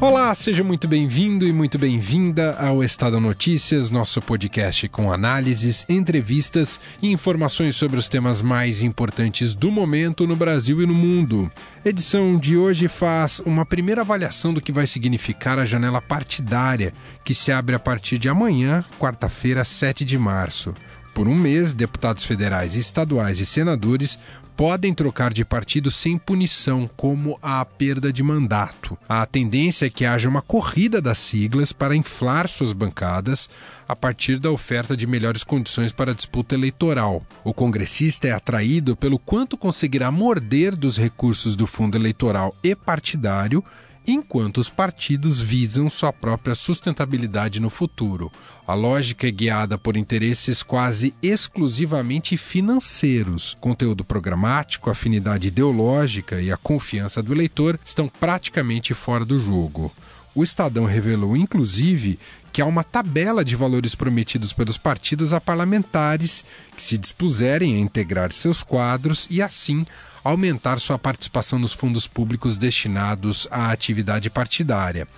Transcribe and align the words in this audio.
Olá, 0.00 0.34
seja 0.34 0.64
muito 0.64 0.88
bem-vindo 0.88 1.46
e 1.46 1.52
muito 1.52 1.78
bem-vinda 1.78 2.54
ao 2.54 2.82
Estado 2.82 3.20
Notícias, 3.20 3.90
nosso 3.90 4.22
podcast 4.22 4.88
com 4.88 5.12
análises, 5.12 5.84
entrevistas 5.90 6.80
e 7.02 7.12
informações 7.12 7.76
sobre 7.76 7.98
os 7.98 8.08
temas 8.08 8.40
mais 8.40 8.82
importantes 8.82 9.54
do 9.54 9.70
momento 9.70 10.26
no 10.26 10.34
Brasil 10.34 10.80
e 10.80 10.86
no 10.86 10.94
mundo. 10.94 11.52
Edição 11.84 12.38
de 12.38 12.56
hoje 12.56 12.88
faz 12.88 13.40
uma 13.40 13.66
primeira 13.66 14.00
avaliação 14.00 14.54
do 14.54 14.60
que 14.62 14.72
vai 14.72 14.86
significar 14.86 15.58
a 15.58 15.66
janela 15.66 16.00
partidária, 16.00 16.94
que 17.22 17.34
se 17.34 17.52
abre 17.52 17.74
a 17.74 17.78
partir 17.78 18.16
de 18.16 18.30
amanhã, 18.30 18.82
quarta-feira, 18.98 19.66
7 19.66 20.02
de 20.02 20.16
março. 20.16 20.74
Por 21.14 21.28
um 21.28 21.34
mês, 21.34 21.74
deputados 21.74 22.24
federais, 22.24 22.74
estaduais 22.74 23.40
e 23.40 23.46
senadores 23.46 24.18
podem 24.60 24.92
trocar 24.92 25.32
de 25.32 25.42
partido 25.42 25.90
sem 25.90 26.18
punição, 26.18 26.88
como 26.94 27.38
a 27.40 27.64
perda 27.64 28.12
de 28.12 28.22
mandato. 28.22 28.96
A 29.08 29.24
tendência 29.24 29.86
é 29.86 29.90
que 29.90 30.04
haja 30.04 30.28
uma 30.28 30.42
corrida 30.42 31.00
das 31.00 31.18
siglas 31.18 31.72
para 31.72 31.96
inflar 31.96 32.46
suas 32.46 32.74
bancadas 32.74 33.48
a 33.88 33.96
partir 33.96 34.38
da 34.38 34.50
oferta 34.50 34.94
de 34.94 35.06
melhores 35.06 35.42
condições 35.42 35.92
para 35.92 36.10
a 36.10 36.14
disputa 36.14 36.54
eleitoral. 36.54 37.24
O 37.42 37.54
congressista 37.54 38.28
é 38.28 38.32
atraído 38.32 38.94
pelo 38.94 39.18
quanto 39.18 39.56
conseguirá 39.56 40.10
morder 40.10 40.76
dos 40.76 40.98
recursos 40.98 41.56
do 41.56 41.66
fundo 41.66 41.96
eleitoral 41.96 42.54
e 42.62 42.74
partidário 42.74 43.64
enquanto 44.06 44.58
os 44.58 44.68
partidos 44.68 45.40
visam 45.40 45.88
sua 45.88 46.12
própria 46.12 46.54
sustentabilidade 46.54 47.60
no 47.60 47.70
futuro. 47.70 48.30
A 48.66 48.74
lógica 48.74 49.26
é 49.26 49.30
guiada 49.30 49.76
por 49.76 49.96
interesses 49.96 50.62
quase 50.62 51.14
exclusivamente 51.22 52.36
financeiros. 52.36 53.56
Conteúdo 53.60 54.04
programático, 54.04 54.90
afinidade 54.90 55.48
ideológica 55.48 56.40
e 56.40 56.52
a 56.52 56.56
confiança 56.56 57.22
do 57.22 57.32
eleitor 57.32 57.78
estão 57.84 58.08
praticamente 58.08 58.94
fora 58.94 59.24
do 59.24 59.38
jogo. 59.38 59.92
O 60.34 60.44
Estadão 60.44 60.84
revelou, 60.84 61.36
inclusive, 61.36 62.18
que 62.52 62.62
há 62.62 62.66
uma 62.66 62.84
tabela 62.84 63.44
de 63.44 63.56
valores 63.56 63.94
prometidos 63.94 64.52
pelos 64.52 64.78
partidos 64.78 65.32
a 65.32 65.40
parlamentares 65.40 66.44
que 66.76 66.82
se 66.82 66.96
dispuserem 66.96 67.74
a 67.74 67.78
integrar 67.78 68.32
seus 68.32 68.62
quadros 68.62 69.26
e, 69.30 69.42
assim, 69.42 69.84
aumentar 70.22 70.78
sua 70.80 70.98
participação 70.98 71.58
nos 71.58 71.72
fundos 71.72 72.06
públicos 72.06 72.58
destinados 72.58 73.48
à 73.50 73.70
atividade 73.72 74.30
partidária. 74.30 75.08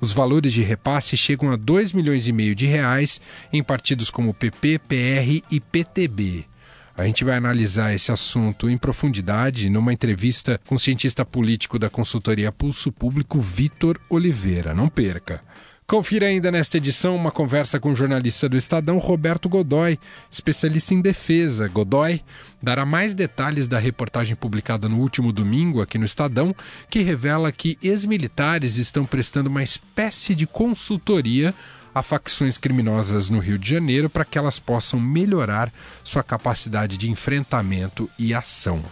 Os 0.00 0.12
valores 0.12 0.52
de 0.52 0.62
repasse 0.62 1.16
chegam 1.16 1.50
a 1.52 1.56
2 1.56 1.92
milhões 1.92 2.26
e 2.26 2.32
meio 2.32 2.54
de 2.54 2.66
reais 2.66 3.20
em 3.52 3.62
partidos 3.62 4.10
como 4.10 4.34
PP, 4.34 4.80
PR 4.80 5.44
e 5.50 5.60
PTB. 5.60 6.51
A 6.96 7.04
gente 7.04 7.24
vai 7.24 7.36
analisar 7.36 7.94
esse 7.94 8.12
assunto 8.12 8.68
em 8.68 8.76
profundidade 8.76 9.70
numa 9.70 9.92
entrevista 9.92 10.60
com 10.66 10.74
o 10.74 10.78
cientista 10.78 11.24
político 11.24 11.78
da 11.78 11.88
consultoria 11.88 12.52
Pulso 12.52 12.92
Público, 12.92 13.40
Vitor 13.40 13.98
Oliveira. 14.10 14.74
Não 14.74 14.88
perca. 14.88 15.42
Confira 15.86 16.26
ainda 16.26 16.50
nesta 16.50 16.76
edição 16.76 17.16
uma 17.16 17.30
conversa 17.30 17.80
com 17.80 17.92
o 17.92 17.94
jornalista 17.94 18.48
do 18.48 18.56
Estadão, 18.56 18.98
Roberto 18.98 19.48
Godoy, 19.48 19.98
especialista 20.30 20.94
em 20.94 21.00
defesa. 21.00 21.68
Godoy 21.68 22.22
dará 22.62 22.86
mais 22.86 23.14
detalhes 23.14 23.66
da 23.66 23.78
reportagem 23.78 24.36
publicada 24.36 24.88
no 24.88 25.00
último 25.00 25.32
domingo 25.32 25.82
aqui 25.82 25.98
no 25.98 26.04
Estadão, 26.04 26.54
que 26.88 27.00
revela 27.00 27.52
que 27.52 27.76
ex-militares 27.82 28.76
estão 28.76 29.04
prestando 29.04 29.50
uma 29.50 29.62
espécie 29.62 30.34
de 30.34 30.46
consultoria 30.46 31.54
a 31.94 32.02
facções 32.02 32.56
criminosas 32.56 33.28
no 33.28 33.38
Rio 33.38 33.58
de 33.58 33.70
Janeiro 33.70 34.08
para 34.08 34.24
que 34.24 34.38
elas 34.38 34.58
possam 34.58 34.98
melhorar 34.98 35.72
sua 36.02 36.22
capacidade 36.22 36.96
de 36.96 37.10
enfrentamento 37.10 38.08
e 38.18 38.32
ação. 38.32 38.82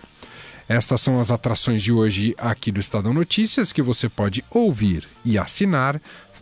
Estas 0.69 1.01
são 1.01 1.19
as 1.19 1.31
atrações 1.33 1.83
de 1.83 1.91
hoje 1.93 2.35
aqui 2.39 2.71
do 2.71 2.79
Estadão 2.79 3.13
Notícias 3.13 3.73
que 3.73 3.83
você 3.83 4.09
pode 4.09 4.45
ouvir 4.51 5.09
e 5.25 5.37
assinar 5.37 6.01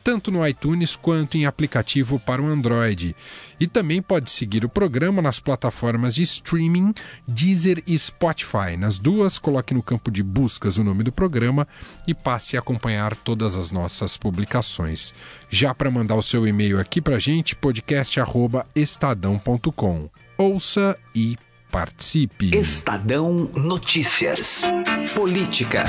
tanto 0.09 0.31
no 0.31 0.47
iTunes 0.49 0.97
quanto 0.97 1.37
em 1.37 1.45
aplicativo 1.45 2.19
para 2.19 2.41
o 2.41 2.47
Android. 2.47 3.15
E 3.61 3.67
também 3.67 4.01
pode 4.01 4.31
seguir 4.31 4.65
o 4.65 4.69
programa 4.69 5.21
nas 5.21 5.39
plataformas 5.39 6.15
de 6.15 6.23
streaming 6.23 6.95
Deezer 7.27 7.83
e 7.87 7.99
Spotify. 7.99 8.75
Nas 8.79 8.99
duas, 8.99 9.39
coloque 9.39 9.75
no 9.75 9.83
campo 9.83 10.11
de 10.11 10.23
buscas 10.23 10.79
o 10.79 10.85
nome 10.85 11.05
do 11.05 11.13
programa 11.13 11.69
e 12.07 12.15
passe 12.15 12.57
a 12.57 12.61
acompanhar 12.61 13.15
todas 13.17 13.55
as 13.55 13.71
nossas 13.71 14.17
publicações. 14.17 15.15
Já 15.51 15.75
para 15.75 15.91
mandar 15.91 16.15
o 16.15 16.23
seu 16.23 16.49
e-mail 16.49 16.81
aqui 16.81 17.03
para 17.03 17.19
gente, 17.19 17.55
podcast@estadão.com. 17.55 20.09
Ouça 20.39 20.99
e 21.15 21.37
participe. 21.71 22.57
Estadão 22.57 23.51
Notícias. 23.55 24.63
Política. 25.15 25.85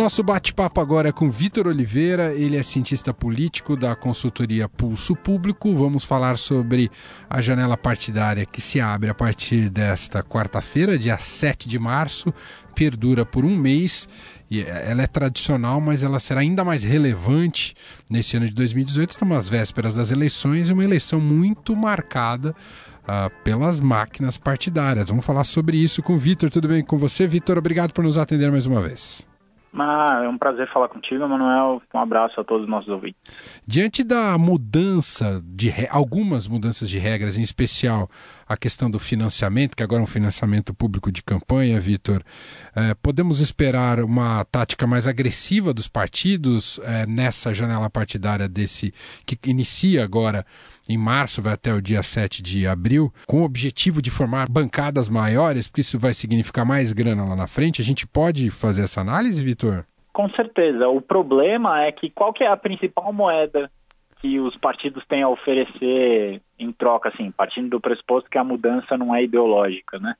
Nosso 0.00 0.22
bate-papo 0.22 0.80
agora 0.80 1.10
é 1.10 1.12
com 1.12 1.30
Vitor 1.30 1.66
Oliveira, 1.66 2.32
ele 2.32 2.56
é 2.56 2.62
cientista 2.62 3.12
político 3.12 3.76
da 3.76 3.94
consultoria 3.94 4.66
Pulso 4.66 5.14
Público. 5.14 5.76
Vamos 5.76 6.06
falar 6.06 6.38
sobre 6.38 6.90
a 7.28 7.42
janela 7.42 7.76
partidária 7.76 8.46
que 8.46 8.62
se 8.62 8.80
abre 8.80 9.10
a 9.10 9.14
partir 9.14 9.68
desta 9.68 10.22
quarta-feira, 10.22 10.98
dia 10.98 11.18
7 11.18 11.68
de 11.68 11.78
março, 11.78 12.32
perdura 12.74 13.26
por 13.26 13.44
um 13.44 13.54
mês. 13.54 14.08
E 14.50 14.62
ela 14.62 15.02
é 15.02 15.06
tradicional, 15.06 15.82
mas 15.82 16.02
ela 16.02 16.18
será 16.18 16.40
ainda 16.40 16.64
mais 16.64 16.82
relevante 16.82 17.74
nesse 18.08 18.38
ano 18.38 18.46
de 18.46 18.54
2018. 18.54 19.10
Estamos 19.10 19.36
às 19.36 19.48
vésperas 19.50 19.94
das 19.94 20.10
eleições 20.10 20.70
e 20.70 20.72
uma 20.72 20.82
eleição 20.82 21.20
muito 21.20 21.76
marcada 21.76 22.56
uh, 23.02 23.30
pelas 23.44 23.80
máquinas 23.80 24.38
partidárias. 24.38 25.08
Vamos 25.10 25.26
falar 25.26 25.44
sobre 25.44 25.76
isso 25.76 26.02
com 26.02 26.14
o 26.14 26.18
Vitor. 26.18 26.48
Tudo 26.48 26.68
bem 26.68 26.82
com 26.82 26.96
você, 26.96 27.26
Vitor? 27.26 27.58
Obrigado 27.58 27.92
por 27.92 28.02
nos 28.02 28.16
atender 28.16 28.50
mais 28.50 28.64
uma 28.64 28.80
vez. 28.80 29.28
Ah, 29.72 30.22
é 30.24 30.28
um 30.28 30.36
prazer 30.36 30.68
falar 30.72 30.88
contigo, 30.88 31.28
Manuel. 31.28 31.80
Um 31.94 31.98
abraço 31.98 32.40
a 32.40 32.44
todos 32.44 32.64
os 32.64 32.68
nossos 32.68 32.88
ouvintes. 32.88 33.20
Diante 33.64 34.02
da 34.02 34.36
mudança 34.36 35.40
de 35.44 35.72
algumas 35.90 36.48
mudanças 36.48 36.88
de 36.88 36.98
regras, 36.98 37.38
em 37.38 37.42
especial 37.42 38.10
a 38.48 38.56
questão 38.56 38.90
do 38.90 38.98
financiamento, 38.98 39.76
que 39.76 39.82
agora 39.82 40.02
é 40.02 40.04
um 40.04 40.08
financiamento 40.08 40.74
público 40.74 41.12
de 41.12 41.22
campanha, 41.22 41.78
Vitor, 41.78 42.22
eh, 42.74 42.94
podemos 43.00 43.40
esperar 43.40 44.00
uma 44.00 44.44
tática 44.44 44.88
mais 44.88 45.06
agressiva 45.06 45.72
dos 45.72 45.86
partidos 45.86 46.80
eh, 46.82 47.06
nessa 47.06 47.54
janela 47.54 47.88
partidária 47.88 48.48
desse 48.48 48.92
que 49.24 49.38
inicia 49.48 50.02
agora 50.02 50.44
em 50.92 50.98
março, 50.98 51.40
vai 51.40 51.54
até 51.54 51.72
o 51.72 51.80
dia 51.80 52.02
7 52.02 52.42
de 52.42 52.66
abril, 52.66 53.12
com 53.26 53.42
o 53.42 53.44
objetivo 53.44 54.02
de 54.02 54.10
formar 54.10 54.48
bancadas 54.50 55.08
maiores, 55.08 55.68
porque 55.68 55.82
isso 55.82 55.98
vai 55.98 56.12
significar 56.12 56.66
mais 56.66 56.92
grana 56.92 57.24
lá 57.24 57.36
na 57.36 57.46
frente. 57.46 57.80
A 57.80 57.84
gente 57.84 58.06
pode 58.06 58.50
fazer 58.50 58.82
essa 58.82 59.00
análise, 59.00 59.42
Vitor? 59.42 59.84
Com 60.12 60.28
certeza. 60.30 60.88
O 60.88 61.00
problema 61.00 61.82
é 61.82 61.92
que 61.92 62.10
qual 62.10 62.32
que 62.32 62.42
é 62.42 62.48
a 62.48 62.56
principal 62.56 63.12
moeda 63.12 63.70
que 64.20 64.38
os 64.38 64.54
partidos 64.56 65.04
têm 65.06 65.22
a 65.22 65.28
oferecer 65.28 66.42
em 66.58 66.72
troca, 66.72 67.08
assim, 67.08 67.30
partindo 67.30 67.70
do 67.70 67.80
pressuposto 67.80 68.28
que 68.28 68.36
a 68.36 68.44
mudança 68.44 68.96
não 68.98 69.14
é 69.14 69.24
ideológica, 69.24 69.98
né? 69.98 70.14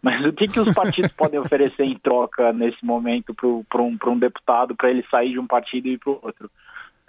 Mas 0.00 0.24
o 0.24 0.32
que, 0.32 0.46
que 0.46 0.60
os 0.60 0.72
partidos 0.74 1.12
podem 1.12 1.40
oferecer 1.40 1.84
em 1.84 1.98
troca 1.98 2.52
nesse 2.52 2.84
momento 2.84 3.34
para 3.34 3.82
um, 3.82 3.96
um 4.06 4.18
deputado 4.18 4.76
para 4.76 4.90
ele 4.90 5.04
sair 5.10 5.32
de 5.32 5.38
um 5.38 5.46
partido 5.46 5.88
e 5.88 5.94
ir 5.94 5.98
para 5.98 6.12
o 6.12 6.20
outro? 6.22 6.50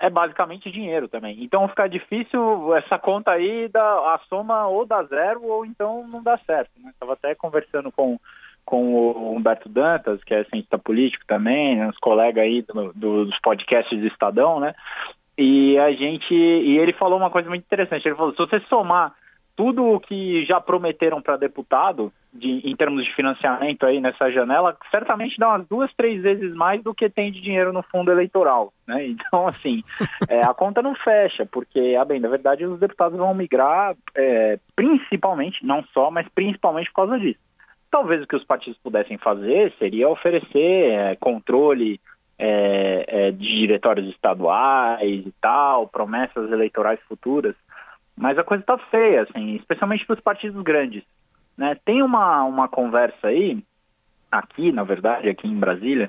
É 0.01 0.09
basicamente 0.09 0.71
dinheiro 0.71 1.07
também. 1.07 1.37
Então 1.43 1.67
fica 1.67 1.87
difícil 1.87 2.75
essa 2.75 2.97
conta 2.97 3.31
aí, 3.31 3.67
da, 3.69 3.81
a 3.81 4.19
soma 4.27 4.67
ou 4.67 4.83
dá 4.83 5.03
zero 5.03 5.43
ou 5.43 5.63
então 5.63 6.07
não 6.07 6.23
dá 6.23 6.39
certo. 6.39 6.71
Né? 6.79 6.89
Estava 6.89 7.13
até 7.13 7.35
conversando 7.35 7.91
com, 7.91 8.19
com 8.65 8.95
o 8.95 9.35
Humberto 9.35 9.69
Dantas, 9.69 10.21
que 10.23 10.33
é 10.33 10.43
cientista 10.45 10.79
político 10.79 11.23
também, 11.27 11.75
né? 11.75 11.87
os 11.87 11.97
colegas 11.99 12.43
aí 12.43 12.63
do, 12.63 12.91
do, 12.93 13.25
dos 13.25 13.39
podcasts 13.41 13.97
do 13.97 14.07
Estadão, 14.07 14.59
né? 14.59 14.73
E 15.37 15.77
a 15.77 15.91
gente. 15.91 16.33
E 16.33 16.77
ele 16.77 16.93
falou 16.93 17.17
uma 17.17 17.29
coisa 17.29 17.47
muito 17.47 17.63
interessante. 17.63 18.07
Ele 18.07 18.15
falou: 18.15 18.31
se 18.31 18.37
você 18.37 18.59
somar 18.61 19.13
tudo 19.61 19.85
o 19.85 19.99
que 19.99 20.43
já 20.43 20.59
prometeram 20.59 21.21
para 21.21 21.37
deputado, 21.37 22.11
de, 22.33 22.67
em 22.67 22.75
termos 22.75 23.05
de 23.05 23.13
financiamento 23.13 23.85
aí 23.85 24.01
nessa 24.01 24.31
janela, 24.31 24.75
certamente 24.89 25.37
dá 25.37 25.49
umas 25.49 25.67
duas, 25.67 25.93
três 25.93 26.19
vezes 26.19 26.51
mais 26.55 26.81
do 26.81 26.95
que 26.95 27.07
tem 27.07 27.31
de 27.31 27.39
dinheiro 27.39 27.71
no 27.71 27.83
fundo 27.83 28.11
eleitoral. 28.11 28.73
Né? 28.87 29.09
Então, 29.21 29.47
assim, 29.47 29.83
é, 30.27 30.41
a 30.41 30.51
conta 30.51 30.81
não 30.81 30.95
fecha, 30.95 31.45
porque, 31.45 31.95
a 31.95 32.03
bem, 32.03 32.19
na 32.19 32.27
verdade, 32.27 32.65
os 32.65 32.79
deputados 32.79 33.19
vão 33.19 33.35
migrar 33.35 33.95
é, 34.15 34.57
principalmente, 34.75 35.63
não 35.63 35.83
só, 35.93 36.09
mas 36.09 36.27
principalmente 36.33 36.87
por 36.87 37.07
causa 37.07 37.19
disso. 37.19 37.39
Talvez 37.91 38.23
o 38.23 38.27
que 38.27 38.35
os 38.35 38.43
partidos 38.43 38.79
pudessem 38.79 39.19
fazer 39.19 39.71
seria 39.77 40.09
oferecer 40.09 40.91
é, 40.91 41.15
controle 41.17 41.99
é, 42.39 43.05
é, 43.07 43.31
de 43.31 43.59
diretórios 43.59 44.09
estaduais 44.09 45.23
e 45.23 45.31
tal, 45.39 45.87
promessas 45.87 46.51
eleitorais 46.51 46.99
futuras, 47.07 47.53
mas 48.21 48.37
a 48.37 48.43
coisa 48.43 48.61
está 48.61 48.77
feia, 48.77 49.23
assim, 49.23 49.55
especialmente 49.55 50.05
para 50.05 50.13
os 50.13 50.19
partidos 50.19 50.61
grandes. 50.61 51.01
Né? 51.57 51.75
Tem 51.83 52.03
uma, 52.03 52.43
uma 52.43 52.67
conversa 52.67 53.27
aí, 53.27 53.57
aqui, 54.31 54.71
na 54.71 54.83
verdade, 54.83 55.27
aqui 55.27 55.47
em 55.47 55.59
Brasília, 55.59 56.07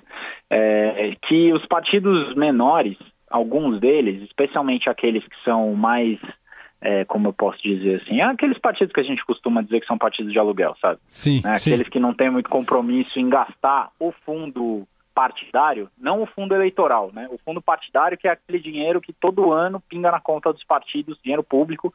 é, 0.50 1.17
que 1.23 1.50
os 1.55 1.64
partidos 1.64 2.35
menores, 2.35 2.99
alguns 3.31 3.81
deles, 3.81 4.23
especialmente 4.25 4.91
aqueles 4.91 5.26
que 5.26 5.43
são 5.43 5.73
mais 5.75 6.19
é, 6.82 7.05
como 7.06 7.29
eu 7.29 7.32
posso 7.32 7.62
dizer 7.62 8.03
assim, 8.03 8.20
é 8.20 8.25
aqueles 8.25 8.58
partidos 8.58 8.93
que 8.93 9.00
a 9.00 9.05
gente 9.05 9.25
costuma 9.25 9.62
dizer 9.62 9.81
que 9.81 9.87
são 9.87 9.97
partidos 9.97 10.32
de 10.32 10.38
aluguel, 10.38 10.76
sabe? 10.82 10.99
Sim, 11.08 11.41
né? 11.43 11.55
Aqueles 11.55 11.87
sim. 11.87 11.93
que 11.93 12.00
não 12.00 12.12
têm 12.12 12.29
muito 12.29 12.50
compromisso 12.50 13.19
em 13.19 13.31
gastar 13.31 13.91
o 13.99 14.12
fundo 14.26 14.87
partidário, 15.14 15.88
não 15.99 16.23
o 16.23 16.26
fundo 16.26 16.55
eleitoral, 16.55 17.11
né? 17.12 17.29
O 17.31 17.38
fundo 17.38 17.61
partidário 17.61 18.19
que 18.19 18.29
é 18.29 18.32
aquele 18.32 18.59
dinheiro 18.59 19.00
que 19.00 19.12
todo 19.12 19.53
ano 19.53 19.81
pinga 19.81 20.11
na 20.11 20.20
conta 20.20 20.53
dos 20.53 20.64
partidos, 20.64 21.19
dinheiro 21.23 21.43
público, 21.43 21.93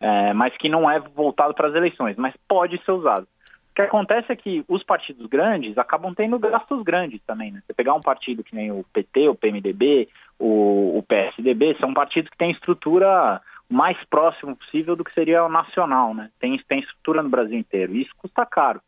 é, 0.00 0.32
mas 0.32 0.56
que 0.56 0.68
não 0.68 0.90
é 0.90 0.98
voltado 0.98 1.54
para 1.54 1.68
as 1.68 1.74
eleições, 1.74 2.16
mas 2.16 2.34
pode 2.48 2.82
ser 2.84 2.92
usado. 2.92 3.26
O 3.70 3.74
que 3.74 3.82
acontece 3.82 4.32
é 4.32 4.36
que 4.36 4.64
os 4.68 4.82
partidos 4.82 5.26
grandes 5.26 5.78
acabam 5.78 6.12
tendo 6.14 6.38
gastos 6.38 6.82
grandes 6.82 7.20
também, 7.26 7.52
né? 7.52 7.62
Você 7.64 7.72
pegar 7.72 7.94
um 7.94 8.00
partido 8.00 8.42
que 8.42 8.54
nem 8.54 8.72
o 8.72 8.84
PT, 8.92 9.28
o 9.28 9.34
PMDB, 9.34 10.08
o, 10.38 10.98
o 10.98 11.02
PSDB, 11.02 11.76
são 11.78 11.94
partidos 11.94 12.30
que 12.30 12.36
têm 12.36 12.50
estrutura 12.50 13.40
mais 13.68 13.96
próximo 14.10 14.56
possível 14.56 14.96
do 14.96 15.04
que 15.04 15.12
seria 15.12 15.44
o 15.44 15.48
nacional, 15.48 16.12
né? 16.12 16.30
Tem, 16.40 16.58
tem 16.68 16.80
estrutura 16.80 17.22
no 17.22 17.28
Brasil 17.28 17.56
inteiro. 17.56 17.94
E 17.94 18.02
isso 18.02 18.10
custa 18.18 18.44
caro. 18.44 18.80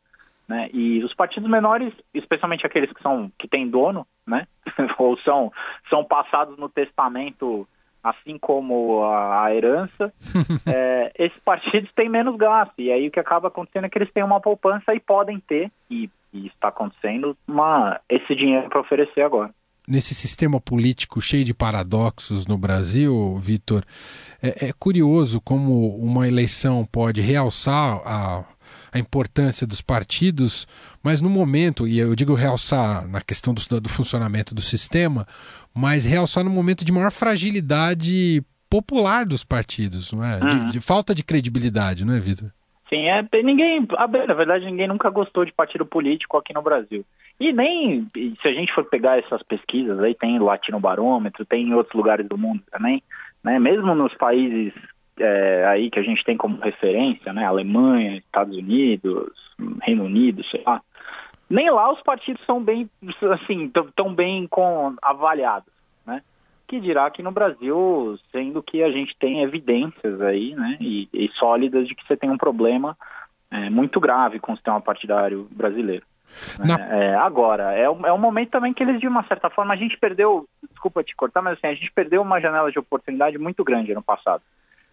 Né? 0.52 0.68
E 0.70 1.02
os 1.02 1.14
partidos 1.14 1.48
menores, 1.48 1.94
especialmente 2.12 2.66
aqueles 2.66 2.92
que 2.92 3.00
são 3.00 3.32
que 3.38 3.48
têm 3.48 3.70
dono, 3.70 4.06
né? 4.26 4.46
ou 4.98 5.16
são, 5.20 5.50
são 5.88 6.04
passados 6.04 6.58
no 6.58 6.68
testamento, 6.68 7.66
assim 8.04 8.36
como 8.36 9.02
a, 9.02 9.46
a 9.46 9.54
herança, 9.54 10.12
é, 10.68 11.10
esses 11.18 11.38
partidos 11.38 11.90
têm 11.94 12.10
menos 12.10 12.36
gasto. 12.36 12.74
E 12.76 12.92
aí 12.92 13.08
o 13.08 13.10
que 13.10 13.18
acaba 13.18 13.48
acontecendo 13.48 13.86
é 13.86 13.88
que 13.88 13.96
eles 13.96 14.12
têm 14.12 14.22
uma 14.22 14.42
poupança 14.42 14.94
e 14.94 15.00
podem 15.00 15.40
ter, 15.40 15.72
e, 15.90 16.10
e 16.34 16.48
está 16.48 16.68
acontecendo, 16.68 17.34
uma, 17.48 17.98
esse 18.06 18.36
dinheiro 18.36 18.68
para 18.68 18.80
oferecer 18.80 19.22
agora 19.22 19.54
nesse 19.88 20.14
sistema 20.14 20.60
político 20.60 21.20
cheio 21.20 21.44
de 21.44 21.52
paradoxos 21.52 22.46
no 22.46 22.56
Brasil, 22.56 23.36
Vitor, 23.38 23.82
é, 24.40 24.68
é, 24.68 24.72
curioso 24.72 25.40
como 25.40 25.96
uma 25.96 26.28
eleição 26.28 26.86
pode 26.86 27.20
realçar 27.20 28.00
a, 28.06 28.44
a 28.92 28.98
importância 28.98 29.66
dos 29.66 29.80
partidos, 29.80 30.66
mas 31.02 31.20
no 31.20 31.30
momento, 31.30 31.88
e 31.88 31.98
eu 31.98 32.14
digo 32.14 32.34
realçar 32.34 33.08
na 33.08 33.20
questão 33.20 33.54
do, 33.54 33.80
do 33.80 33.88
funcionamento 33.88 34.54
do 34.54 34.60
sistema, 34.60 35.26
mas 35.74 36.04
realçar 36.04 36.44
no 36.44 36.50
momento 36.50 36.84
de 36.84 36.92
maior 36.92 37.10
fragilidade 37.10 38.42
popular 38.68 39.24
dos 39.24 39.44
partidos, 39.44 40.12
não 40.12 40.24
é? 40.24 40.38
Uhum. 40.38 40.66
De, 40.66 40.72
de, 40.72 40.80
falta 40.80 41.14
de 41.14 41.24
credibilidade, 41.24 42.04
não 42.04 42.14
é, 42.14 42.20
Vitor? 42.20 42.50
Sim, 42.88 43.06
é, 43.06 43.26
ninguém, 43.42 43.86
na 44.28 44.34
verdade, 44.34 44.66
ninguém 44.66 44.86
nunca 44.86 45.08
gostou 45.08 45.46
de 45.46 45.52
partido 45.52 45.86
político 45.86 46.36
aqui 46.36 46.52
no 46.52 46.60
Brasil. 46.60 47.04
E 47.40 47.50
nem, 47.52 48.06
se 48.14 48.48
a 48.48 48.52
gente 48.52 48.72
for 48.74 48.84
pegar 48.84 49.18
essas 49.18 49.42
pesquisas, 49.42 49.98
aí 50.00 50.14
tem 50.14 50.38
Latino 50.38 50.78
Barômetro, 50.78 51.46
tem 51.46 51.68
em 51.68 51.74
outros 51.74 51.94
lugares 51.94 52.28
do 52.28 52.36
mundo 52.36 52.62
também, 52.70 53.02
né? 53.42 53.58
Mesmo 53.58 53.94
nos 53.94 54.14
países 54.14 54.74
é, 55.22 55.64
aí 55.66 55.90
que 55.90 56.00
a 56.00 56.02
gente 56.02 56.24
tem 56.24 56.36
como 56.36 56.58
referência, 56.60 57.32
né? 57.32 57.44
Alemanha, 57.44 58.16
Estados 58.16 58.56
Unidos, 58.56 59.32
Reino 59.82 60.04
Unido, 60.04 60.42
sei 60.44 60.62
lá. 60.66 60.82
Nem 61.48 61.70
lá 61.70 61.92
os 61.92 62.02
partidos 62.02 62.44
são 62.44 62.62
bem, 62.62 62.90
assim, 63.30 63.70
tão 63.94 64.12
bem 64.12 64.48
com, 64.48 64.96
avaliados, 65.00 65.72
né? 66.04 66.22
Que 66.66 66.80
dirá 66.80 67.06
aqui 67.06 67.22
no 67.22 67.30
Brasil, 67.30 68.18
sendo 68.32 68.62
que 68.62 68.82
a 68.82 68.90
gente 68.90 69.16
tem 69.18 69.42
evidências 69.42 70.20
aí, 70.20 70.54
né? 70.56 70.76
E, 70.80 71.08
e 71.12 71.28
sólidas 71.38 71.86
de 71.86 71.94
que 71.94 72.04
você 72.04 72.16
tem 72.16 72.30
um 72.30 72.38
problema 72.38 72.96
é, 73.50 73.70
muito 73.70 74.00
grave 74.00 74.40
com 74.40 74.52
o 74.52 74.56
sistema 74.56 74.80
partidário 74.80 75.46
brasileiro. 75.52 76.04
Na... 76.58 76.74
É, 76.74 77.14
agora, 77.14 77.72
é 77.72 77.88
um, 77.88 78.06
é 78.06 78.12
um 78.12 78.18
momento 78.18 78.50
também 78.50 78.72
que 78.72 78.82
eles, 78.82 78.98
de 78.98 79.06
uma 79.06 79.22
certa 79.24 79.50
forma, 79.50 79.74
a 79.74 79.76
gente 79.76 79.96
perdeu, 79.98 80.48
desculpa 80.70 81.04
te 81.04 81.14
cortar, 81.14 81.42
mas 81.42 81.58
assim, 81.58 81.66
a 81.68 81.74
gente 81.74 81.92
perdeu 81.92 82.22
uma 82.22 82.40
janela 82.40 82.72
de 82.72 82.78
oportunidade 82.78 83.38
muito 83.38 83.62
grande 83.62 83.92
ano 83.92 84.02
passado. 84.02 84.42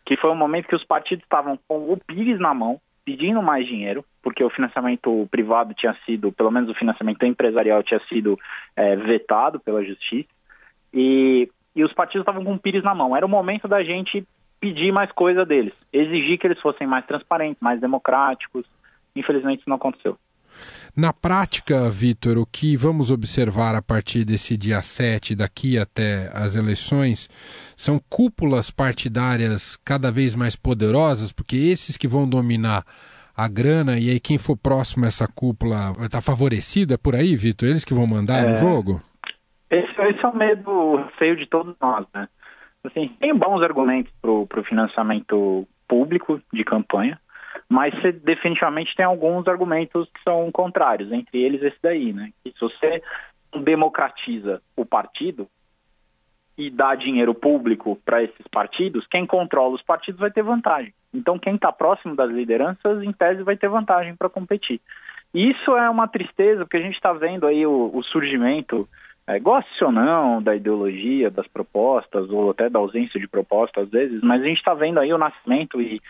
Que 0.05 0.17
foi 0.17 0.29
um 0.31 0.35
momento 0.35 0.67
que 0.67 0.75
os 0.75 0.83
partidos 0.83 1.23
estavam 1.23 1.57
com 1.67 1.91
o 1.91 1.97
Pires 1.97 2.39
na 2.39 2.53
mão, 2.53 2.79
pedindo 3.05 3.41
mais 3.41 3.65
dinheiro, 3.65 4.03
porque 4.21 4.43
o 4.43 4.49
financiamento 4.49 5.27
privado 5.31 5.73
tinha 5.73 5.95
sido, 6.05 6.31
pelo 6.31 6.51
menos 6.51 6.69
o 6.69 6.75
financiamento 6.75 7.25
empresarial 7.25 7.81
tinha 7.83 7.99
sido 8.07 8.37
é, 8.75 8.95
vetado 8.95 9.59
pela 9.59 9.83
justiça, 9.83 10.29
e, 10.93 11.49
e 11.75 11.83
os 11.83 11.93
partidos 11.93 12.21
estavam 12.21 12.43
com 12.43 12.53
o 12.53 12.59
Pires 12.59 12.83
na 12.83 12.93
mão. 12.93 13.15
Era 13.15 13.25
o 13.25 13.29
momento 13.29 13.67
da 13.67 13.83
gente 13.83 14.25
pedir 14.59 14.91
mais 14.91 15.11
coisa 15.11 15.45
deles, 15.45 15.73
exigir 15.93 16.37
que 16.37 16.45
eles 16.45 16.59
fossem 16.59 16.85
mais 16.85 17.05
transparentes, 17.05 17.61
mais 17.61 17.79
democráticos. 17.79 18.65
Infelizmente 19.15 19.61
isso 19.61 19.69
não 19.69 19.77
aconteceu. 19.77 20.17
Na 20.95 21.13
prática, 21.13 21.89
Vitor, 21.89 22.37
o 22.37 22.45
que 22.45 22.75
vamos 22.75 23.11
observar 23.11 23.75
a 23.75 23.81
partir 23.81 24.25
desse 24.25 24.57
dia 24.57 24.81
7, 24.81 25.35
daqui 25.35 25.77
até 25.77 26.29
as 26.33 26.55
eleições, 26.55 27.29
são 27.75 27.99
cúpulas 28.09 28.69
partidárias 28.69 29.77
cada 29.77 30.11
vez 30.11 30.35
mais 30.35 30.55
poderosas, 30.55 31.31
porque 31.31 31.55
esses 31.55 31.97
que 31.97 32.07
vão 32.07 32.27
dominar 32.27 32.83
a 33.35 33.47
grana 33.47 33.97
e 33.97 34.09
aí 34.09 34.19
quem 34.19 34.37
for 34.37 34.57
próximo 34.57 35.05
a 35.05 35.07
essa 35.07 35.25
cúpula 35.25 35.93
vai 35.93 36.07
estar 36.07 36.19
favorecido, 36.21 36.93
é 36.93 36.97
por 36.97 37.15
aí, 37.15 37.35
Vitor? 37.37 37.69
Eles 37.69 37.85
que 37.85 37.93
vão 37.93 38.05
mandar 38.05 38.45
é... 38.45 38.49
no 38.49 38.55
jogo? 38.55 38.99
Esse, 39.71 40.01
esse, 40.01 40.25
é 40.25 40.27
o 40.27 40.35
medo 40.35 41.07
feio 41.17 41.37
de 41.37 41.45
todos 41.45 41.75
nós, 41.79 42.05
né? 42.13 42.27
Assim, 42.83 43.09
tem 43.19 43.33
bons 43.35 43.61
argumentos 43.61 44.11
para 44.21 44.31
o 44.31 44.63
financiamento 44.67 45.67
público 45.87 46.41
de 46.51 46.63
campanha, 46.63 47.19
mas 47.69 47.93
você 47.93 48.11
definitivamente 48.11 48.95
tem 48.95 49.05
alguns 49.05 49.47
argumentos 49.47 50.09
que 50.09 50.23
são 50.23 50.51
contrários, 50.51 51.11
entre 51.11 51.39
eles 51.39 51.61
esse 51.61 51.77
daí, 51.81 52.11
né? 52.11 52.31
Que 52.43 52.51
se 52.51 52.59
você 52.59 53.01
democratiza 53.63 54.61
o 54.75 54.83
partido 54.83 55.47
e 56.57 56.69
dá 56.69 56.95
dinheiro 56.95 57.33
público 57.33 57.97
para 58.03 58.23
esses 58.23 58.45
partidos, 58.51 59.07
quem 59.07 59.25
controla 59.25 59.75
os 59.75 59.81
partidos 59.83 60.19
vai 60.19 60.31
ter 60.31 60.43
vantagem. 60.43 60.93
Então, 61.13 61.39
quem 61.39 61.55
está 61.55 61.71
próximo 61.71 62.15
das 62.15 62.29
lideranças, 62.29 63.01
em 63.01 63.13
tese, 63.13 63.43
vai 63.43 63.55
ter 63.55 63.69
vantagem 63.69 64.15
para 64.15 64.29
competir. 64.29 64.81
E 65.33 65.51
isso 65.51 65.75
é 65.77 65.89
uma 65.89 66.07
tristeza, 66.07 66.65
porque 66.65 66.77
a 66.77 66.81
gente 66.81 66.95
está 66.95 67.13
vendo 67.13 67.47
aí 67.47 67.65
o, 67.65 67.91
o 67.93 68.03
surgimento, 68.03 68.89
é, 69.25 69.39
goste 69.39 69.83
ou 69.83 69.91
não, 69.91 70.41
da 70.41 70.55
ideologia, 70.55 71.29
das 71.29 71.47
propostas, 71.47 72.29
ou 72.29 72.49
até 72.49 72.69
da 72.69 72.79
ausência 72.79 73.19
de 73.19 73.27
propostas 73.27 73.85
às 73.85 73.89
vezes, 73.91 74.21
mas 74.21 74.41
a 74.41 74.45
gente 74.45 74.57
está 74.57 74.73
vendo 74.73 74.99
aí 74.99 75.13
o 75.13 75.17
nascimento 75.17 75.81
e 75.81 76.01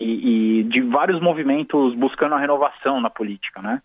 e, 0.00 0.60
e, 0.60 0.64
de 0.64 0.80
vários 0.82 1.20
movimentos 1.20 1.94
buscando 1.94 2.34
a 2.34 2.38
renovação 2.38 3.00
na 3.00 3.10
política, 3.10 3.60
né? 3.60 3.82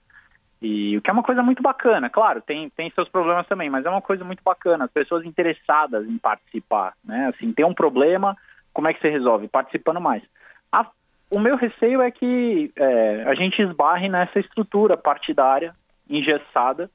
E 0.61 0.95
o 0.97 1.01
que 1.01 1.09
é 1.09 1.13
uma 1.13 1.23
coisa 1.23 1.43
muito 1.43 1.61
bacana, 1.61 2.09
claro, 2.09 2.41
tem, 2.41 2.69
tem 2.69 2.89
seus 2.91 3.09
problemas 3.09 3.45
também, 3.47 3.69
mas 3.69 3.85
é 3.85 3.89
uma 3.89 4.01
coisa 4.01 4.23
muito 4.23 4.41
bacana, 4.41 4.85
as 4.85 4.91
pessoas 4.91 5.25
interessadas 5.25 6.07
em 6.07 6.17
participar, 6.17 6.93
né? 7.03 7.31
Assim, 7.33 7.51
tem 7.51 7.65
um 7.65 7.73
problema, 7.73 8.37
como 8.71 8.87
é 8.87 8.93
que 8.93 9.01
você 9.01 9.09
resolve? 9.09 9.47
Participando 9.47 9.99
mais. 9.99 10.23
A, 10.71 10.85
o 11.29 11.39
meu 11.39 11.57
receio 11.57 12.01
é 12.01 12.09
que 12.09 12.71
é, 12.75 13.23
a 13.27 13.35
gente 13.35 13.61
esbarre 13.61 14.07
nessa 14.07 14.39
estrutura 14.39 14.95
partidária 14.95 15.75
engessada 16.09 16.89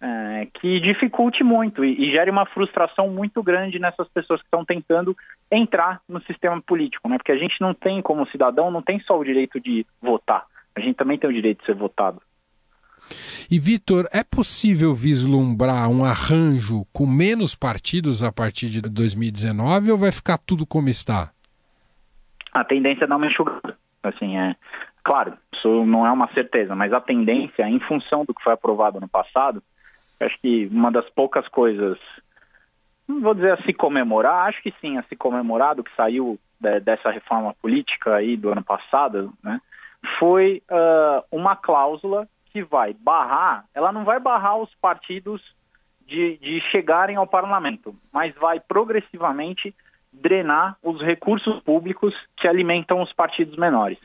é, 0.00 0.46
que 0.54 0.80
dificulte 0.80 1.42
muito 1.42 1.84
e, 1.84 2.08
e, 2.08 2.10
gere 2.10 2.30
uma 2.30 2.46
frustração 2.46 3.08
muito 3.08 3.42
grande 3.42 3.78
nessas 3.78 4.08
pessoas 4.08 4.40
que 4.40 4.46
estão 4.46 4.64
tentando 4.64 5.16
entrar 5.50 6.00
no 6.08 6.20
sistema 6.22 6.60
político, 6.60 7.08
né? 7.08 7.16
Porque 7.16 7.32
a 7.32 7.38
gente 7.38 7.60
não 7.60 7.72
tem, 7.72 8.02
como 8.02 8.28
cidadão, 8.28 8.70
não 8.70 8.82
tem 8.82 9.00
só 9.00 9.18
o 9.18 9.24
direito 9.24 9.58
de 9.58 9.86
votar, 10.00 10.44
a 10.74 10.80
gente 10.80 10.96
também 10.96 11.18
tem 11.18 11.30
o 11.30 11.32
direito 11.32 11.60
de 11.60 11.66
ser 11.66 11.74
votado. 11.74 12.20
E 13.50 13.58
Vitor, 13.58 14.06
é 14.12 14.24
possível 14.24 14.94
vislumbrar 14.94 15.88
um 15.88 16.04
arranjo 16.04 16.84
com 16.92 17.06
menos 17.06 17.54
partidos 17.54 18.22
a 18.22 18.32
partir 18.32 18.68
de 18.68 18.82
2019 18.82 19.92
ou 19.92 19.98
vai 19.98 20.10
ficar 20.10 20.38
tudo 20.38 20.66
como 20.66 20.88
está? 20.88 21.30
A 22.52 22.64
tendência 22.64 23.04
é 23.04 23.06
dar 23.06 23.16
uma 23.16 23.28
enxugada. 23.28 23.76
Assim, 24.02 24.36
é, 24.36 24.56
claro, 25.04 25.34
isso 25.54 25.84
não 25.84 26.06
é 26.06 26.10
uma 26.10 26.32
certeza, 26.32 26.74
mas 26.74 26.92
a 26.92 27.00
tendência, 27.00 27.68
em 27.68 27.78
função 27.80 28.24
do 28.24 28.34
que 28.34 28.42
foi 28.42 28.52
aprovado 28.52 29.00
no 29.00 29.08
passado, 29.08 29.62
Acho 30.20 30.38
que 30.40 30.66
uma 30.66 30.90
das 30.90 31.08
poucas 31.10 31.46
coisas, 31.48 31.98
não 33.06 33.20
vou 33.20 33.34
dizer 33.34 33.52
a 33.52 33.62
se 33.62 33.72
comemorar, 33.72 34.48
acho 34.48 34.62
que 34.62 34.72
sim, 34.80 34.96
a 34.98 35.02
se 35.04 35.16
comemorar 35.16 35.74
do 35.74 35.84
que 35.84 35.94
saiu 35.94 36.38
de, 36.60 36.80
dessa 36.80 37.10
reforma 37.10 37.54
política 37.60 38.14
aí 38.14 38.36
do 38.36 38.50
ano 38.50 38.64
passado, 38.64 39.32
né, 39.42 39.60
foi 40.18 40.62
uh, 40.70 41.24
uma 41.30 41.56
cláusula 41.56 42.28
que 42.52 42.62
vai 42.62 42.94
barrar, 42.94 43.64
ela 43.74 43.92
não 43.92 44.04
vai 44.04 44.18
barrar 44.18 44.56
os 44.56 44.74
partidos 44.76 45.42
de, 46.06 46.38
de 46.38 46.60
chegarem 46.70 47.16
ao 47.16 47.26
parlamento, 47.26 47.94
mas 48.12 48.34
vai 48.36 48.60
progressivamente 48.60 49.74
drenar 50.12 50.76
os 50.82 51.02
recursos 51.02 51.60
públicos 51.62 52.14
que 52.36 52.48
alimentam 52.48 53.02
os 53.02 53.12
partidos 53.12 53.56
menores. 53.56 53.98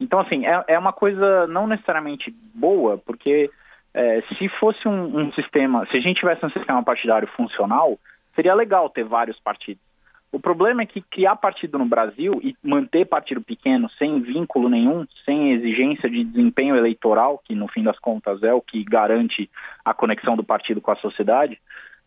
Então, 0.00 0.18
assim, 0.18 0.44
é, 0.44 0.64
é 0.66 0.78
uma 0.78 0.92
coisa 0.92 1.46
não 1.46 1.66
necessariamente 1.66 2.34
boa, 2.54 2.98
porque 2.98 3.50
é, 3.94 4.22
se 4.38 4.48
fosse 4.48 4.86
um, 4.88 5.18
um, 5.18 5.32
sistema, 5.32 5.86
se 5.86 5.96
a 5.96 6.00
gente 6.00 6.20
tivesse 6.20 6.44
um 6.44 6.50
sistema 6.50 6.82
partidário 6.82 7.28
funcional, 7.28 7.98
seria 8.34 8.54
legal 8.54 8.88
ter 8.88 9.04
vários 9.04 9.38
partidos. 9.40 9.82
O 10.30 10.40
problema 10.40 10.80
é 10.80 10.86
que 10.86 11.02
criar 11.02 11.36
partido 11.36 11.78
no 11.78 11.84
Brasil 11.84 12.40
e 12.42 12.56
manter 12.62 13.04
partido 13.04 13.42
pequeno 13.42 13.90
sem 13.98 14.18
vínculo 14.22 14.66
nenhum, 14.70 15.06
sem 15.26 15.52
exigência 15.52 16.08
de 16.08 16.24
desempenho 16.24 16.74
eleitoral, 16.74 17.38
que 17.44 17.54
no 17.54 17.68
fim 17.68 17.82
das 17.82 17.98
contas 17.98 18.42
é 18.42 18.54
o 18.54 18.62
que 18.62 18.82
garante 18.82 19.50
a 19.84 19.92
conexão 19.92 20.34
do 20.34 20.42
partido 20.42 20.80
com 20.80 20.90
a 20.90 20.96
sociedade, 20.96 21.60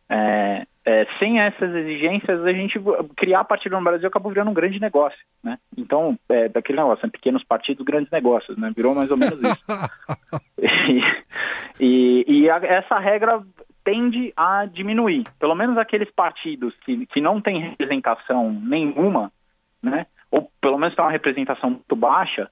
é, 0.10 0.66
é, 0.86 1.08
sem 1.18 1.40
essas 1.40 1.74
exigências, 1.74 2.46
a 2.46 2.54
gente 2.54 2.80
criar 3.18 3.44
partido 3.44 3.76
no 3.76 3.84
Brasil 3.84 4.08
acabou 4.08 4.32
virando 4.32 4.52
um 4.52 4.54
grande 4.54 4.80
negócio, 4.80 5.18
né? 5.44 5.58
Então, 5.76 6.18
é, 6.30 6.48
daquele 6.48 6.78
negócio, 6.78 7.04
né? 7.04 7.12
pequenos 7.12 7.44
partidos, 7.44 7.84
grandes 7.84 8.12
negócios, 8.12 8.56
né? 8.56 8.72
Virou 8.76 8.94
mais 8.94 9.10
ou 9.10 9.18
menos 9.18 9.40
isso. 9.40 9.66
e, 10.62 11.02
e, 11.80 12.26
e 12.28 12.50
a, 12.52 12.58
essa 12.58 13.00
regra 13.00 13.42
tende 13.84 14.32
a 14.38 14.66
diminuir. 14.66 15.24
Pelo 15.40 15.56
menos 15.56 15.76
aqueles 15.78 16.10
partidos 16.12 16.76
que, 16.86 17.08
que 17.08 17.20
não 17.20 17.42
têm 17.42 17.62
representação 17.62 18.52
nenhuma, 18.52 19.32
né? 19.82 20.06
Ou 20.30 20.52
pelo 20.62 20.78
menos 20.78 20.96
tem 20.96 21.04
uma 21.04 21.12
representação 21.12 21.72
muito 21.72 21.96
baixa, 21.96 22.48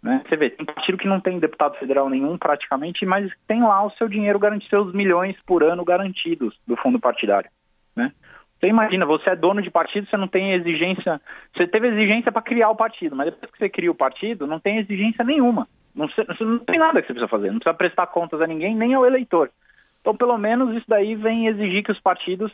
né? 0.00 0.22
Você 0.28 0.36
vê, 0.36 0.50
tem 0.50 0.64
partido 0.64 0.98
que 0.98 1.08
não 1.08 1.20
tem 1.20 1.40
deputado 1.40 1.76
federal 1.78 2.08
nenhum 2.08 2.38
praticamente, 2.38 3.04
mas 3.04 3.28
tem 3.48 3.60
lá 3.60 3.84
o 3.84 3.90
seu 3.90 4.08
dinheiro 4.08 4.38
garantido, 4.38 4.70
seus 4.70 4.94
milhões 4.94 5.36
por 5.44 5.64
ano 5.64 5.84
garantidos 5.84 6.56
do 6.64 6.76
fundo 6.76 7.00
partidário. 7.00 7.50
Né? 7.96 8.12
Você 8.58 8.68
imagina, 8.68 9.04
você 9.04 9.30
é 9.30 9.36
dono 9.36 9.60
de 9.60 9.70
partido, 9.70 10.08
você 10.08 10.16
não 10.16 10.28
tem 10.28 10.52
exigência. 10.52 11.20
Você 11.54 11.66
teve 11.66 11.88
exigência 11.88 12.30
para 12.30 12.42
criar 12.42 12.70
o 12.70 12.76
partido, 12.76 13.16
mas 13.16 13.26
depois 13.26 13.50
que 13.50 13.58
você 13.58 13.68
cria 13.68 13.90
o 13.90 13.94
partido, 13.94 14.46
não 14.46 14.60
tem 14.60 14.78
exigência 14.78 15.24
nenhuma. 15.24 15.66
Não, 15.94 16.08
não 16.40 16.58
tem 16.60 16.78
nada 16.78 17.00
que 17.00 17.08
você 17.08 17.12
precisa 17.12 17.28
fazer, 17.28 17.50
não 17.50 17.58
precisa 17.58 17.74
prestar 17.74 18.06
contas 18.06 18.40
a 18.40 18.46
ninguém, 18.46 18.74
nem 18.74 18.94
ao 18.94 19.04
eleitor. 19.04 19.50
Então, 20.00 20.16
pelo 20.16 20.38
menos 20.38 20.76
isso 20.76 20.86
daí 20.88 21.14
vem 21.14 21.48
exigir 21.48 21.82
que 21.82 21.92
os 21.92 22.00
partidos 22.00 22.52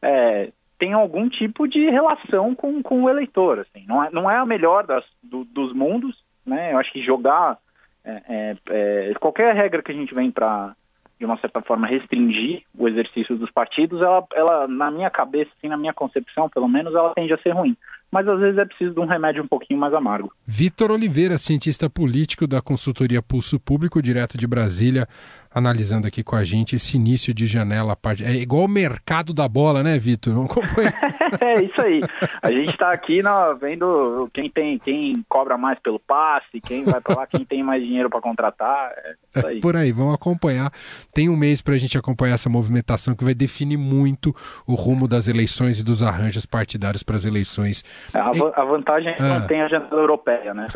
é, 0.00 0.50
tenham 0.78 1.00
algum 1.00 1.28
tipo 1.28 1.66
de 1.66 1.90
relação 1.90 2.54
com, 2.54 2.82
com 2.82 3.02
o 3.02 3.10
eleitor. 3.10 3.58
Assim. 3.58 3.84
Não, 3.86 4.04
é, 4.04 4.10
não 4.10 4.30
é 4.30 4.36
a 4.36 4.46
melhor 4.46 4.86
das, 4.86 5.04
do, 5.22 5.44
dos 5.44 5.72
mundos, 5.72 6.16
né? 6.46 6.72
Eu 6.72 6.78
acho 6.78 6.92
que 6.92 7.02
jogar 7.02 7.58
é, 8.04 8.56
é, 8.70 9.10
é 9.10 9.14
qualquer 9.14 9.54
regra 9.54 9.82
que 9.82 9.92
a 9.92 9.94
gente 9.94 10.14
vem 10.14 10.30
para 10.30 10.74
de 11.18 11.24
uma 11.24 11.38
certa 11.38 11.60
forma 11.60 11.86
restringir 11.86 12.62
o 12.76 12.88
exercício 12.88 13.36
dos 13.36 13.50
partidos, 13.50 14.00
ela, 14.00 14.24
ela 14.34 14.68
na 14.68 14.90
minha 14.90 15.10
cabeça, 15.10 15.50
assim, 15.56 15.68
na 15.68 15.76
minha 15.76 15.92
concepção, 15.92 16.48
pelo 16.48 16.68
menos, 16.68 16.94
ela 16.94 17.14
tende 17.14 17.32
a 17.32 17.38
ser 17.38 17.50
ruim 17.50 17.76
mas 18.10 18.26
às 18.26 18.40
vezes 18.40 18.58
é 18.58 18.64
preciso 18.64 18.94
de 18.94 19.00
um 19.00 19.06
remédio 19.06 19.42
um 19.42 19.48
pouquinho 19.48 19.78
mais 19.78 19.92
amargo. 19.92 20.32
Vitor 20.46 20.90
Oliveira, 20.90 21.36
cientista 21.36 21.90
político 21.90 22.46
da 22.46 22.60
consultoria 22.60 23.20
Pulso 23.20 23.60
Público, 23.60 24.00
direto 24.00 24.38
de 24.38 24.46
Brasília, 24.46 25.06
analisando 25.52 26.06
aqui 26.06 26.22
com 26.22 26.36
a 26.36 26.44
gente 26.44 26.76
esse 26.76 26.96
início 26.96 27.34
de 27.34 27.46
janela. 27.46 27.96
É 28.20 28.32
igual 28.34 28.64
o 28.64 28.68
mercado 28.68 29.34
da 29.34 29.48
bola, 29.48 29.82
né, 29.82 29.98
Vitor? 29.98 30.34
é 31.40 31.64
isso 31.64 31.80
aí. 31.80 32.00
A 32.42 32.50
gente 32.50 32.70
está 32.70 32.92
aqui 32.92 33.22
no, 33.22 33.56
vendo 33.56 34.30
quem 34.32 34.50
tem, 34.50 34.78
quem 34.78 35.24
cobra 35.28 35.58
mais 35.58 35.78
pelo 35.80 35.98
passe, 35.98 36.60
quem 36.60 36.84
vai 36.84 37.00
para 37.00 37.14
lá, 37.14 37.26
quem 37.26 37.44
tem 37.44 37.62
mais 37.62 37.82
dinheiro 37.82 38.08
para 38.08 38.20
contratar. 38.20 38.90
É, 39.34 39.56
é 39.56 39.60
por 39.60 39.76
aí, 39.76 39.92
vamos 39.92 40.14
acompanhar. 40.14 40.70
Tem 41.12 41.28
um 41.28 41.36
mês 41.36 41.60
para 41.60 41.74
a 41.74 41.78
gente 41.78 41.98
acompanhar 41.98 42.34
essa 42.34 42.48
movimentação 42.48 43.14
que 43.14 43.24
vai 43.24 43.34
definir 43.34 43.76
muito 43.76 44.34
o 44.66 44.74
rumo 44.74 45.08
das 45.08 45.28
eleições 45.28 45.80
e 45.80 45.84
dos 45.84 46.02
arranjos 46.02 46.46
partidários 46.46 47.02
para 47.02 47.16
as 47.16 47.24
eleições 47.24 47.84
a, 48.14 48.62
a 48.62 48.64
vantagem 48.64 49.12
é 49.12 49.14
que 49.14 49.22
ah. 49.22 49.38
não 49.38 49.46
tem 49.46 49.62
a 49.62 49.68
janela 49.68 50.00
europeia, 50.00 50.54
né? 50.54 50.66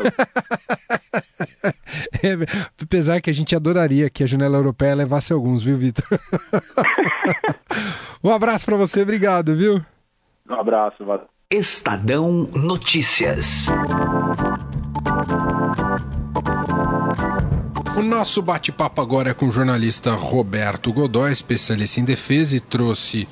é, 2.23 2.33
apesar 2.81 3.21
que 3.21 3.29
a 3.29 3.33
gente 3.33 3.55
adoraria 3.55 4.09
que 4.09 4.23
a 4.23 4.27
janela 4.27 4.57
europeia 4.57 4.95
levasse 4.95 5.33
alguns, 5.33 5.63
viu, 5.63 5.77
Vitor? 5.77 6.05
um 8.23 8.31
abraço 8.31 8.65
para 8.65 8.77
você, 8.77 9.01
obrigado, 9.01 9.55
viu? 9.55 9.83
Um 10.49 10.55
abraço, 10.55 11.03
valeu. 11.05 11.27
Estadão 11.49 12.49
Notícias. 12.55 13.67
O 17.95 18.01
nosso 18.01 18.41
bate-papo 18.41 19.01
agora 19.01 19.29
é 19.29 19.33
com 19.33 19.47
o 19.47 19.51
jornalista 19.51 20.11
Roberto 20.11 20.91
Godoy, 20.91 21.31
especialista 21.31 21.99
em 21.99 22.03
defesa, 22.03 22.55
e 22.55 22.59
trouxe 22.59 23.27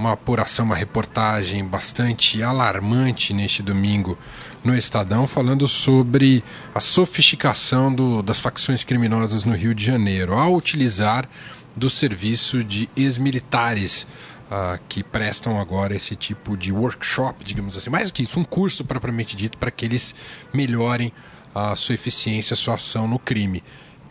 uma 0.00 0.12
apuração, 0.12 0.64
uma 0.64 0.74
reportagem 0.74 1.62
bastante 1.64 2.42
alarmante 2.42 3.34
neste 3.34 3.62
domingo 3.62 4.18
no 4.64 4.74
Estadão, 4.74 5.26
falando 5.26 5.68
sobre 5.68 6.42
a 6.74 6.80
sofisticação 6.80 7.94
do, 7.94 8.22
das 8.22 8.40
facções 8.40 8.82
criminosas 8.82 9.44
no 9.44 9.54
Rio 9.54 9.74
de 9.74 9.84
Janeiro, 9.84 10.32
ao 10.32 10.54
utilizar 10.54 11.28
do 11.76 11.90
serviço 11.90 12.64
de 12.64 12.88
ex-militares. 12.96 14.06
Uh, 14.50 14.80
que 14.88 15.04
prestam 15.04 15.60
agora 15.60 15.94
esse 15.94 16.16
tipo 16.16 16.56
de 16.56 16.72
workshop, 16.72 17.44
digamos 17.44 17.78
assim, 17.78 17.88
mais 17.88 18.10
do 18.10 18.14
que 18.14 18.24
isso, 18.24 18.40
um 18.40 18.42
curso 18.42 18.84
propriamente 18.84 19.36
dito, 19.36 19.56
para 19.56 19.70
que 19.70 19.84
eles 19.84 20.12
melhorem 20.52 21.12
a 21.54 21.76
sua 21.76 21.94
eficiência, 21.94 22.54
a 22.54 22.56
sua 22.56 22.74
ação 22.74 23.06
no 23.06 23.16
crime. 23.16 23.62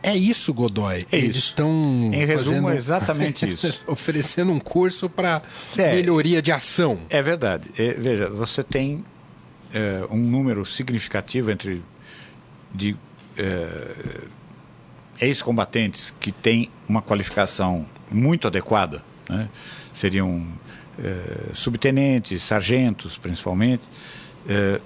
É 0.01 0.15
isso, 0.15 0.53
Godoy. 0.53 1.05
É 1.11 1.17
Eles 1.17 1.35
isso. 1.35 1.49
estão. 1.49 1.69
Em 2.13 2.25
resumo, 2.25 2.67
fazendo... 2.67 2.73
exatamente 2.73 3.45
isso. 3.47 3.81
oferecendo 3.85 4.51
um 4.51 4.59
curso 4.59 5.09
para 5.09 5.41
é, 5.77 5.95
melhoria 5.95 6.41
de 6.41 6.51
ação. 6.51 6.99
É 7.09 7.21
verdade. 7.21 7.69
É, 7.77 7.93
veja, 7.93 8.29
você 8.29 8.63
tem 8.63 9.03
é, 9.73 10.03
um 10.09 10.17
número 10.17 10.65
significativo 10.65 11.51
entre 11.51 11.83
de 12.73 12.95
é, 13.37 14.21
ex-combatentes 15.19 16.13
que 16.19 16.31
têm 16.31 16.69
uma 16.87 17.01
qualificação 17.01 17.85
muito 18.11 18.47
adequada, 18.47 19.03
né? 19.27 19.49
seriam 19.91 20.45
é, 20.97 21.53
subtenentes, 21.53 22.41
sargentos, 22.41 23.17
principalmente, 23.17 23.83
é, 24.47 24.79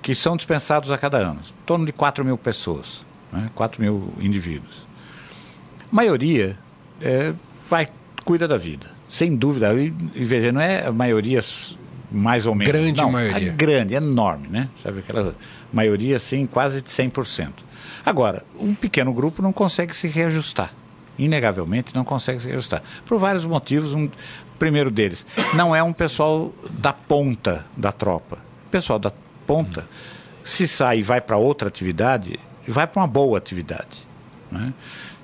que 0.00 0.14
são 0.14 0.36
dispensados 0.36 0.90
a 0.90 0.98
cada 0.98 1.18
ano, 1.18 1.40
em 1.40 1.64
torno 1.66 1.84
de 1.84 1.92
4 1.92 2.24
mil 2.24 2.38
pessoas 2.38 3.04
né? 3.32 3.50
4 3.54 3.80
mil 3.80 4.12
indivíduos. 4.20 4.86
A 5.90 5.94
maioria 5.94 6.56
é, 7.00 7.32
vai, 7.68 7.88
cuida 8.24 8.46
da 8.46 8.56
vida, 8.56 8.86
sem 9.08 9.34
dúvida. 9.34 9.72
E, 9.74 9.94
e 10.14 10.24
veja, 10.24 10.52
não 10.52 10.60
é 10.60 10.86
a 10.86 10.92
maioria 10.92 11.40
mais 12.10 12.46
ou 12.46 12.54
menos. 12.54 12.72
Grande 12.72 13.00
não, 13.00 13.10
maioria. 13.10 13.48
É 13.48 13.52
grande, 13.52 13.94
enorme, 13.94 14.48
né? 14.48 14.68
Sabe 14.82 15.00
aquela 15.00 15.34
maioria, 15.72 16.16
assim, 16.16 16.46
quase 16.46 16.82
de 16.82 16.90
100%. 16.90 17.50
Agora, 18.04 18.44
um 18.58 18.74
pequeno 18.74 19.12
grupo 19.12 19.42
não 19.42 19.52
consegue 19.52 19.94
se 19.94 20.08
reajustar. 20.08 20.72
Inegavelmente 21.18 21.94
não 21.94 22.04
consegue 22.04 22.40
se 22.40 22.48
reajustar. 22.48 22.82
Por 23.06 23.18
vários 23.18 23.44
motivos. 23.44 23.94
Um, 23.94 24.08
primeiro 24.62 24.92
deles, 24.92 25.26
não 25.54 25.74
é 25.74 25.82
um 25.82 25.92
pessoal 25.92 26.54
da 26.70 26.92
ponta 26.92 27.66
da 27.76 27.90
tropa. 27.90 28.38
O 28.68 28.70
pessoal 28.70 28.96
da 28.96 29.10
ponta, 29.44 29.88
se 30.44 30.68
sai 30.68 31.00
e 31.00 31.02
vai 31.02 31.20
para 31.20 31.36
outra 31.36 31.66
atividade, 31.66 32.38
vai 32.70 32.86
para 32.86 33.02
uma 33.02 33.08
boa 33.08 33.38
atividade. 33.38 34.06
Né? 34.50 34.72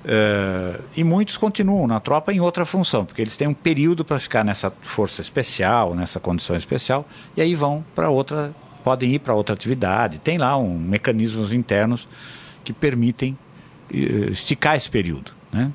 Uh, 0.03 0.83
e 0.95 1.03
muitos 1.03 1.37
continuam 1.37 1.85
na 1.85 1.99
tropa 1.99 2.33
em 2.33 2.39
outra 2.39 2.65
função, 2.65 3.05
porque 3.05 3.21
eles 3.21 3.37
têm 3.37 3.47
um 3.47 3.53
período 3.53 4.03
para 4.03 4.17
ficar 4.17 4.43
nessa 4.43 4.71
força 4.81 5.21
especial, 5.21 5.93
nessa 5.93 6.19
condição 6.19 6.55
especial, 6.55 7.07
e 7.37 7.41
aí 7.41 7.53
vão 7.53 7.85
para 7.93 8.09
outra, 8.09 8.53
podem 8.83 9.13
ir 9.13 9.19
para 9.19 9.33
outra 9.33 9.53
atividade. 9.53 10.19
Tem 10.19 10.37
lá 10.37 10.57
um 10.57 10.77
mecanismos 10.77 11.53
internos 11.53 12.07
que 12.63 12.73
permitem 12.73 13.37
uh, 13.91 14.31
esticar 14.31 14.75
esse 14.75 14.89
período. 14.89 15.31
Né? 15.51 15.71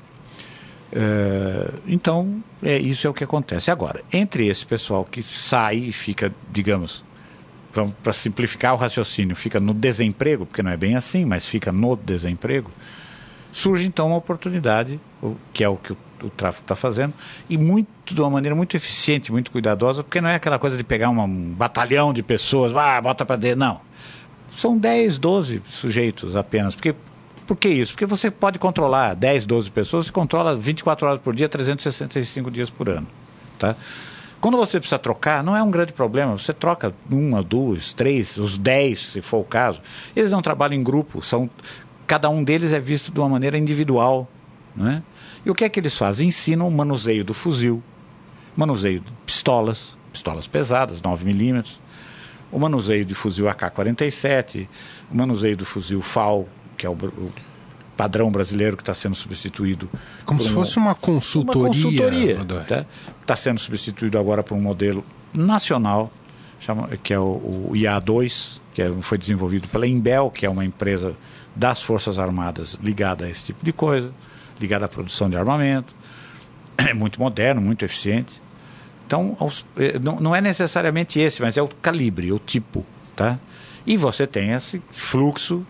Uh, 0.91 1.79
então, 1.87 2.43
é, 2.63 2.77
isso 2.77 3.05
é 3.07 3.09
o 3.09 3.13
que 3.13 3.23
acontece. 3.23 3.69
Agora, 3.71 4.03
entre 4.11 4.47
esse 4.47 4.65
pessoal 4.65 5.05
que 5.05 5.21
sai 5.21 5.77
e 5.77 5.91
fica, 5.91 6.33
digamos, 6.51 7.03
vamos 7.75 7.93
para 8.01 8.13
simplificar 8.13 8.73
o 8.73 8.77
raciocínio, 8.77 9.35
fica 9.35 9.59
no 9.59 9.73
desemprego, 9.73 10.45
porque 10.45 10.63
não 10.63 10.71
é 10.71 10.77
bem 10.77 10.95
assim, 10.95 11.25
mas 11.25 11.45
fica 11.45 11.71
no 11.71 11.95
desemprego, 11.95 12.71
surge 13.51 13.85
então 13.85 14.07
uma 14.07 14.17
oportunidade, 14.17 14.99
que 15.53 15.63
é 15.63 15.69
o 15.69 15.75
que 15.75 15.91
o, 15.91 15.97
o 16.23 16.29
tráfico 16.29 16.63
está 16.63 16.75
fazendo, 16.75 17.13
e 17.49 17.57
muito 17.57 18.15
de 18.15 18.21
uma 18.21 18.29
maneira 18.29 18.55
muito 18.55 18.77
eficiente, 18.77 19.31
muito 19.31 19.51
cuidadosa, 19.51 20.03
porque 20.03 20.21
não 20.21 20.29
é 20.29 20.35
aquela 20.35 20.57
coisa 20.57 20.77
de 20.77 20.83
pegar 20.83 21.09
uma, 21.09 21.25
um 21.25 21.53
batalhão 21.53 22.13
de 22.13 22.23
pessoas, 22.23 22.73
ah, 22.73 23.01
bota 23.01 23.25
para 23.25 23.35
dentro, 23.35 23.59
não. 23.59 23.81
São 24.49 24.77
10, 24.77 25.19
12 25.19 25.61
sujeitos 25.65 26.35
apenas, 26.35 26.75
porque 26.75 26.95
por 27.45 27.57
que 27.57 27.67
isso? 27.67 27.93
Porque 27.93 28.05
você 28.05 28.31
pode 28.31 28.57
controlar 28.57 29.13
10, 29.13 29.45
12 29.45 29.69
pessoas, 29.69 30.05
você 30.05 30.11
controla 30.11 30.55
24 30.55 31.07
horas 31.07 31.19
por 31.19 31.35
dia, 31.35 31.49
365 31.49 32.49
dias 32.49 32.69
por 32.69 32.89
ano, 32.89 33.07
tá? 33.59 33.75
Quando 34.45 34.57
você 34.57 34.77
precisa 34.77 34.99
trocar, 34.99 35.43
não 35.43 35.57
é 35.57 35.63
um 35.63 35.71
grande 35.71 35.91
problema. 35.91 36.37
Você 36.37 36.53
troca 36.53 36.93
uma, 37.09 37.41
duas, 37.41 37.93
três, 37.93 38.37
os 38.37 38.59
dez, 38.59 38.99
se 38.99 39.19
for 39.19 39.39
o 39.39 39.43
caso. 39.43 39.81
Eles 40.15 40.29
não 40.29 40.39
trabalham 40.39 40.75
em 40.75 40.83
grupo, 40.83 41.19
são 41.23 41.49
cada 42.05 42.29
um 42.29 42.43
deles 42.43 42.71
é 42.71 42.79
visto 42.79 43.11
de 43.11 43.19
uma 43.19 43.27
maneira 43.27 43.57
individual. 43.57 44.29
Né? 44.75 45.01
E 45.43 45.49
o 45.49 45.55
que 45.55 45.63
é 45.63 45.69
que 45.69 45.79
eles 45.79 45.97
fazem? 45.97 46.27
Ensinam 46.27 46.67
o 46.67 46.71
manuseio 46.71 47.25
do 47.25 47.33
fuzil, 47.33 47.81
manuseio 48.55 48.99
de 48.99 49.11
pistolas, 49.25 49.97
pistolas 50.13 50.47
pesadas, 50.47 51.01
9mm, 51.01 51.65
o 52.51 52.59
manuseio 52.59 53.03
de 53.03 53.15
fuzil 53.15 53.49
AK-47, 53.49 54.67
o 55.11 55.17
manuseio 55.17 55.57
do 55.57 55.65
fuzil 55.65 56.01
FAL, 56.01 56.47
que 56.77 56.85
é 56.85 56.89
o, 56.89 56.93
o 56.93 57.29
padrão 57.95 58.31
brasileiro 58.31 58.75
que 58.75 58.83
está 58.83 58.93
sendo 58.93 59.15
substituído. 59.15 59.89
Como 60.25 60.39
se 60.39 60.49
um, 60.49 60.53
fosse 60.53 60.77
uma 60.77 60.95
consultoria. 60.95 61.61
Uma 61.61 61.69
consultoria. 61.69 62.39
Está 62.61 62.85
tá 63.25 63.35
sendo 63.35 63.59
substituído 63.59 64.17
agora 64.17 64.43
por 64.43 64.55
um 64.55 64.61
modelo 64.61 65.03
nacional 65.33 66.11
chama, 66.59 66.89
que 67.03 67.13
é 67.13 67.19
o, 67.19 67.69
o 67.69 67.71
IA2, 67.73 68.59
que 68.73 68.81
é, 68.81 68.91
foi 69.01 69.17
desenvolvido 69.17 69.67
pela 69.67 69.85
Imbel, 69.85 70.29
que 70.29 70.45
é 70.45 70.49
uma 70.49 70.65
empresa 70.65 71.15
das 71.55 71.81
Forças 71.81 72.19
Armadas 72.19 72.77
ligada 72.81 73.25
a 73.25 73.29
esse 73.29 73.45
tipo 73.45 73.63
de 73.63 73.71
coisa, 73.71 74.11
ligada 74.59 74.85
à 74.85 74.87
produção 74.87 75.29
de 75.29 75.37
armamento. 75.37 75.95
É 76.77 76.93
muito 76.93 77.21
moderno, 77.21 77.61
muito 77.61 77.85
eficiente. 77.85 78.41
Então, 79.07 79.37
aos, 79.39 79.65
eh, 79.77 79.97
não, 79.97 80.19
não 80.19 80.35
é 80.35 80.41
necessariamente 80.41 81.19
esse, 81.19 81.41
mas 81.41 81.57
é 81.57 81.61
o 81.61 81.69
calibre, 81.69 82.33
o 82.33 82.39
tipo. 82.39 82.85
Tá? 83.15 83.39
E 83.87 83.95
você 83.95 84.27
tem 84.27 84.51
esse 84.51 84.81
fluxo 84.91 85.65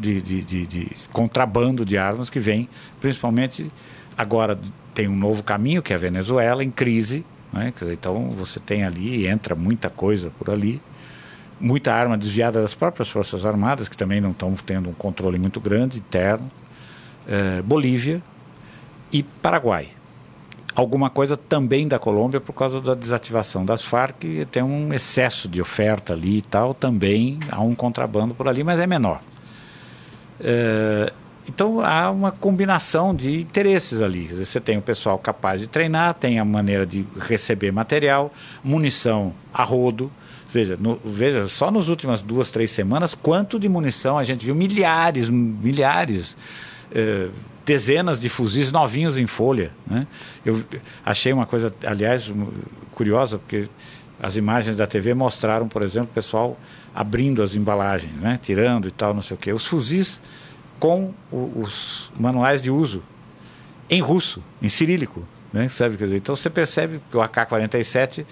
de, 0.00 0.20
de, 0.20 0.42
de, 0.42 0.66
de 0.66 0.90
contrabando 1.12 1.84
de 1.84 1.98
armas 1.98 2.30
que 2.30 2.40
vem, 2.40 2.68
principalmente 3.00 3.70
agora 4.16 4.58
tem 4.94 5.06
um 5.06 5.16
novo 5.16 5.42
caminho, 5.42 5.82
que 5.82 5.92
é 5.92 5.96
a 5.96 5.98
Venezuela, 5.98 6.64
em 6.64 6.70
crise. 6.70 7.24
Né? 7.52 7.72
Então, 7.92 8.30
você 8.30 8.58
tem 8.58 8.84
ali, 8.84 9.26
entra 9.26 9.54
muita 9.54 9.90
coisa 9.90 10.30
por 10.38 10.50
ali 10.50 10.80
muita 11.60 11.92
arma 11.92 12.16
desviada 12.16 12.62
das 12.62 12.74
próprias 12.74 13.10
Forças 13.10 13.44
Armadas, 13.44 13.88
que 13.88 13.96
também 13.96 14.20
não 14.20 14.30
estão 14.30 14.54
tendo 14.54 14.88
um 14.88 14.94
controle 14.94 15.38
muito 15.38 15.60
grande 15.60 15.98
interno, 15.98 16.50
eh, 17.28 17.62
Bolívia 17.62 18.22
e 19.12 19.22
Paraguai. 19.22 19.88
Alguma 20.74 21.10
coisa 21.10 21.36
também 21.36 21.86
da 21.86 21.98
Colômbia 21.98 22.40
por 22.40 22.54
causa 22.54 22.80
da 22.80 22.94
desativação 22.94 23.64
das 23.64 23.82
Farc, 23.82 24.24
tem 24.50 24.62
um 24.62 24.94
excesso 24.94 25.48
de 25.48 25.60
oferta 25.60 26.14
ali 26.14 26.38
e 26.38 26.42
tal, 26.42 26.72
também 26.72 27.38
há 27.50 27.60
um 27.60 27.74
contrabando 27.74 28.34
por 28.34 28.48
ali, 28.48 28.64
mas 28.64 28.78
é 28.78 28.86
menor. 28.86 29.20
Eh, 30.40 31.12
então 31.48 31.80
há 31.80 32.10
uma 32.10 32.30
combinação 32.30 33.14
de 33.14 33.40
interesses 33.40 34.00
ali. 34.00 34.28
Você 34.28 34.60
tem 34.60 34.78
o 34.78 34.82
pessoal 34.82 35.18
capaz 35.18 35.60
de 35.60 35.66
treinar, 35.66 36.14
tem 36.14 36.38
a 36.38 36.44
maneira 36.44 36.86
de 36.86 37.04
receber 37.18 37.72
material, 37.72 38.32
munição 38.62 39.34
a 39.52 39.64
rodo, 39.64 40.10
Veja, 40.52 40.76
no, 40.76 40.98
veja, 41.04 41.46
só 41.46 41.70
nas 41.70 41.86
últimas 41.86 42.22
duas, 42.22 42.50
três 42.50 42.72
semanas, 42.72 43.14
quanto 43.14 43.58
de 43.58 43.68
munição 43.68 44.18
a 44.18 44.24
gente 44.24 44.44
viu? 44.44 44.54
Milhares, 44.54 45.30
milhares, 45.30 46.36
eh, 46.92 47.28
dezenas 47.64 48.18
de 48.18 48.28
fuzis 48.28 48.72
novinhos 48.72 49.16
em 49.16 49.28
folha. 49.28 49.70
Né? 49.86 50.08
Eu 50.44 50.60
achei 51.04 51.32
uma 51.32 51.46
coisa, 51.46 51.72
aliás, 51.86 52.32
curiosa, 52.96 53.38
porque 53.38 53.68
as 54.20 54.36
imagens 54.36 54.76
da 54.76 54.88
TV 54.88 55.14
mostraram, 55.14 55.68
por 55.68 55.82
exemplo, 55.82 56.08
o 56.10 56.14
pessoal 56.14 56.58
abrindo 56.94 57.42
as 57.42 57.54
embalagens, 57.54 58.12
né? 58.14 58.38
tirando 58.42 58.88
e 58.88 58.90
tal, 58.90 59.14
não 59.14 59.22
sei 59.22 59.36
o 59.36 59.38
quê. 59.38 59.52
Os 59.52 59.66
fuzis 59.66 60.20
com 60.78 61.12
o, 61.30 61.60
os 61.60 62.12
manuais 62.18 62.62
de 62.62 62.70
uso 62.70 63.02
em 63.88 64.00
russo, 64.00 64.42
em 64.62 64.68
cirílico. 64.68 65.26
Né? 65.52 65.68
Sabe? 65.68 65.96
Quer 65.96 66.04
dizer, 66.04 66.16
então 66.16 66.36
você 66.36 66.48
percebe 66.48 67.00
que 67.10 67.16
o 67.16 67.20
AK-47 67.20 68.24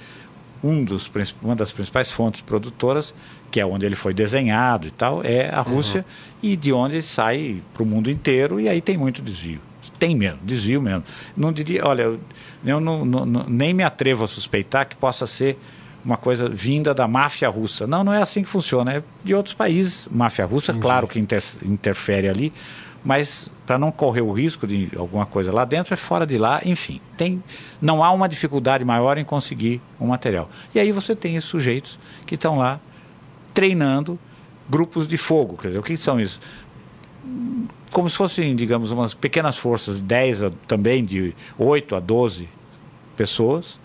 um 0.63 0.85
dos, 0.85 1.11
uma 1.43 1.55
das 1.55 1.73
principais 1.73 2.11
fontes 2.11 2.41
produtoras, 2.41 3.15
que 3.51 3.61
é 3.61 3.67
onde 3.67 3.87
ele 3.87 3.95
foi 3.95 4.13
desenhado 4.13 4.89
e 4.89 4.91
tal, 4.91 5.23
é 5.25 5.49
a 5.51 5.61
Rússia, 5.61 6.01
uhum. 6.01 6.51
e 6.51 6.57
de 6.57 6.73
onde 6.73 7.01
sai 7.03 7.63
para 7.73 7.83
o 7.83 7.87
mundo 7.87 8.11
inteiro, 8.11 8.61
e 8.61 8.69
aí 8.69 8.81
tem 8.81 8.97
muito 8.97 9.23
desvio. 9.23 9.61
Tem 9.99 10.17
mesmo, 10.17 10.39
desvio 10.43 10.81
mesmo. 10.81 11.03
Não 11.37 11.53
diria, 11.53 11.85
olha, 11.85 12.03
eu, 12.03 12.21
eu 12.65 12.81
não, 12.81 13.05
não, 13.05 13.45
nem 13.49 13.75
me 13.75 13.83
atrevo 13.83 14.25
a 14.25 14.29
suspeitar 14.29 14.87
que 14.87 14.97
possa 14.97 15.27
ser 15.27 15.59
uma 16.09 16.17
coisa 16.17 16.49
vinda 16.49 16.95
da 16.95 17.07
máfia 17.07 17.51
russa. 17.51 17.87
Não, 17.87 18.03
não 18.03 18.15
é 18.15 18.23
assim 18.23 18.43
que 18.43 18.49
funciona, 18.49 18.95
é 18.95 19.03
de 19.23 19.35
outros 19.35 19.55
países. 19.55 20.09
Máfia 20.11 20.47
russa, 20.47 20.73
Entendi. 20.73 20.83
claro 20.83 21.07
que 21.07 21.19
inter, 21.19 21.43
interfere 21.63 22.31
ali, 22.31 22.51
mas 23.05 23.51
para 23.67 23.77
não 23.79 23.93
correr 23.93 24.23
o 24.23 24.33
risco 24.33 24.67
de 24.67 24.89
alguma 24.97 25.27
coisa 25.27 25.53
lá 25.53 25.67
dentro, 25.67 25.93
é 25.93 25.99
fora 25.99 26.27
de 26.27 26.39
lá, 26.39 26.63
enfim. 26.65 26.99
Tem, 27.15 27.45
não 27.79 28.03
há 28.03 28.11
uma 28.11 28.27
dificuldade 28.27 28.87
maior 28.87 29.19
em 29.19 29.25
conseguir 29.25 29.83
um 30.01 30.07
material. 30.07 30.49
E 30.75 30.81
aí 30.81 30.93
você 30.93 31.15
tem 31.15 31.37
esses 31.37 31.51
sujeitos 31.51 32.01
que 32.25 32.37
estão 32.37 32.57
lá 32.57 32.81
treinando 33.53 34.19
grupos 34.67 35.07
de 35.07 35.19
fogo. 35.19 35.59
Quer 35.59 35.69
dizer, 35.69 35.79
o 35.79 35.83
que 35.83 35.95
são 35.95 36.19
isso? 36.19 36.41
Como 37.93 38.09
se 38.09 38.17
fossem, 38.17 38.57
digamos, 38.57 38.91
umas 38.91 39.13
pequenas 39.13 39.59
forças, 39.59 40.01
10 40.01 40.53
também, 40.67 41.05
de 41.05 41.35
8 41.59 41.97
a 41.97 42.01
12 42.01 42.49
pessoas, 43.15 43.79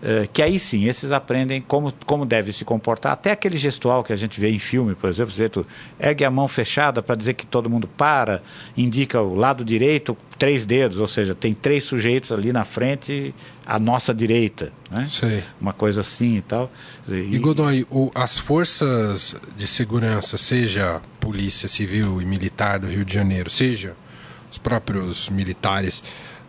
Uh, 0.00 0.28
que 0.32 0.40
aí 0.40 0.60
sim, 0.60 0.84
esses 0.86 1.10
aprendem 1.10 1.60
como, 1.60 1.92
como 2.06 2.24
deve 2.24 2.52
se 2.52 2.64
comportar. 2.64 3.12
Até 3.12 3.32
aquele 3.32 3.58
gestual 3.58 4.04
que 4.04 4.12
a 4.12 4.16
gente 4.16 4.40
vê 4.40 4.48
em 4.48 4.58
filme, 4.58 4.94
por 4.94 5.10
exemplo, 5.10 5.32
você 5.32 5.50
ergue 5.98 6.24
a 6.24 6.30
mão 6.30 6.46
fechada 6.46 7.02
para 7.02 7.16
dizer 7.16 7.34
que 7.34 7.44
todo 7.44 7.68
mundo 7.68 7.88
para, 7.88 8.40
indica 8.76 9.20
o 9.20 9.34
lado 9.34 9.64
direito, 9.64 10.16
três 10.38 10.64
dedos, 10.64 10.98
ou 10.98 11.08
seja, 11.08 11.34
tem 11.34 11.52
três 11.52 11.82
sujeitos 11.82 12.30
ali 12.30 12.52
na 12.52 12.64
frente, 12.64 13.34
à 13.66 13.76
nossa 13.80 14.14
direita. 14.14 14.72
Né? 14.88 15.04
Sei. 15.08 15.42
Uma 15.60 15.72
coisa 15.72 16.02
assim 16.02 16.36
e 16.36 16.42
tal. 16.42 16.70
E, 17.08 17.34
e 17.34 17.38
Godoy, 17.38 17.84
o, 17.90 18.08
as 18.14 18.38
forças 18.38 19.34
de 19.56 19.66
segurança, 19.66 20.36
seja 20.36 21.02
Polícia 21.18 21.68
Civil 21.68 22.22
e 22.22 22.24
Militar 22.24 22.78
do 22.78 22.86
Rio 22.86 23.04
de 23.04 23.12
Janeiro, 23.12 23.50
seja 23.50 23.96
os 24.48 24.58
próprios 24.58 25.28
militares 25.28 26.02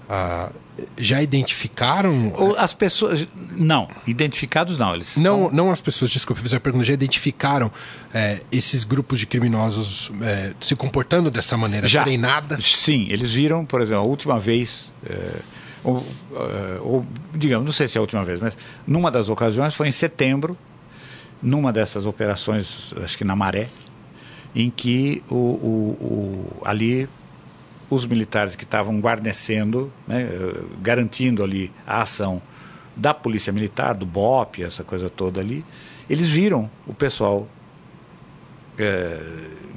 ah, 0.08 0.52
já 0.98 1.22
identificaram? 1.22 2.34
Ou 2.36 2.58
as 2.58 2.74
pessoas. 2.74 3.28
Não, 3.56 3.88
identificados 4.08 4.78
não. 4.78 4.94
Eles 4.94 5.18
não, 5.18 5.44
estão... 5.44 5.56
não 5.56 5.72
as 5.72 5.82
pessoas, 5.82 6.12
desculpe, 6.12 6.42
fiz 6.42 6.54
a 6.54 6.60
pergunta, 6.60 6.86
já 6.86 6.94
identificaram 6.94 7.72
é, 8.14 8.42
esses 8.52 8.84
grupos 8.84 9.20
de 9.20 9.26
criminosos 9.26 10.12
é, 10.22 10.54
se 10.60 10.76
comportando 10.76 11.30
dessa 11.30 11.58
maneira 11.58 11.88
já, 11.88 12.04
treinada? 12.04 12.60
Sim, 12.62 13.08
eles 13.10 13.32
viram, 13.32 13.66
por 13.66 13.82
exemplo, 13.82 14.04
a 14.04 14.06
última 14.06 14.40
vez. 14.40 14.92
É, 15.06 15.36
ou, 15.84 16.06
é, 16.34 16.80
ou, 16.82 17.06
digamos, 17.34 17.66
não 17.66 17.74
sei 17.74 17.88
se 17.88 17.98
é 17.98 18.00
a 18.00 18.02
última 18.02 18.24
vez, 18.24 18.40
mas 18.40 18.58
numa 18.86 19.10
das 19.10 19.30
ocasiões 19.30 19.74
foi 19.74 19.88
em 19.88 19.92
setembro, 19.92 20.58
numa 21.42 21.72
dessas 21.72 22.06
operações, 22.06 22.94
acho 23.02 23.18
que 23.18 23.24
na 23.24 23.36
Maré, 23.36 23.70
em 24.56 24.70
que 24.70 25.24
o, 25.30 25.36
o, 25.36 26.60
o 26.62 26.62
ali 26.66 27.08
os 27.90 28.06
militares 28.06 28.56
que 28.56 28.64
estavam 28.64 29.00
guarnecendo, 29.00 29.92
né, 30.08 30.30
garantindo 30.82 31.44
ali 31.44 31.72
a 31.88 32.02
ação 32.02 32.42
da 32.96 33.14
polícia 33.14 33.52
militar, 33.52 33.94
do 33.94 34.06
BOP, 34.06 34.64
essa 34.64 34.84
coisa 34.84 35.10
toda 35.10 35.40
ali, 35.40 35.66
eles 36.10 36.30
viram 36.30 36.70
o 36.86 36.94
pessoal, 36.94 37.48
é, 38.78 39.20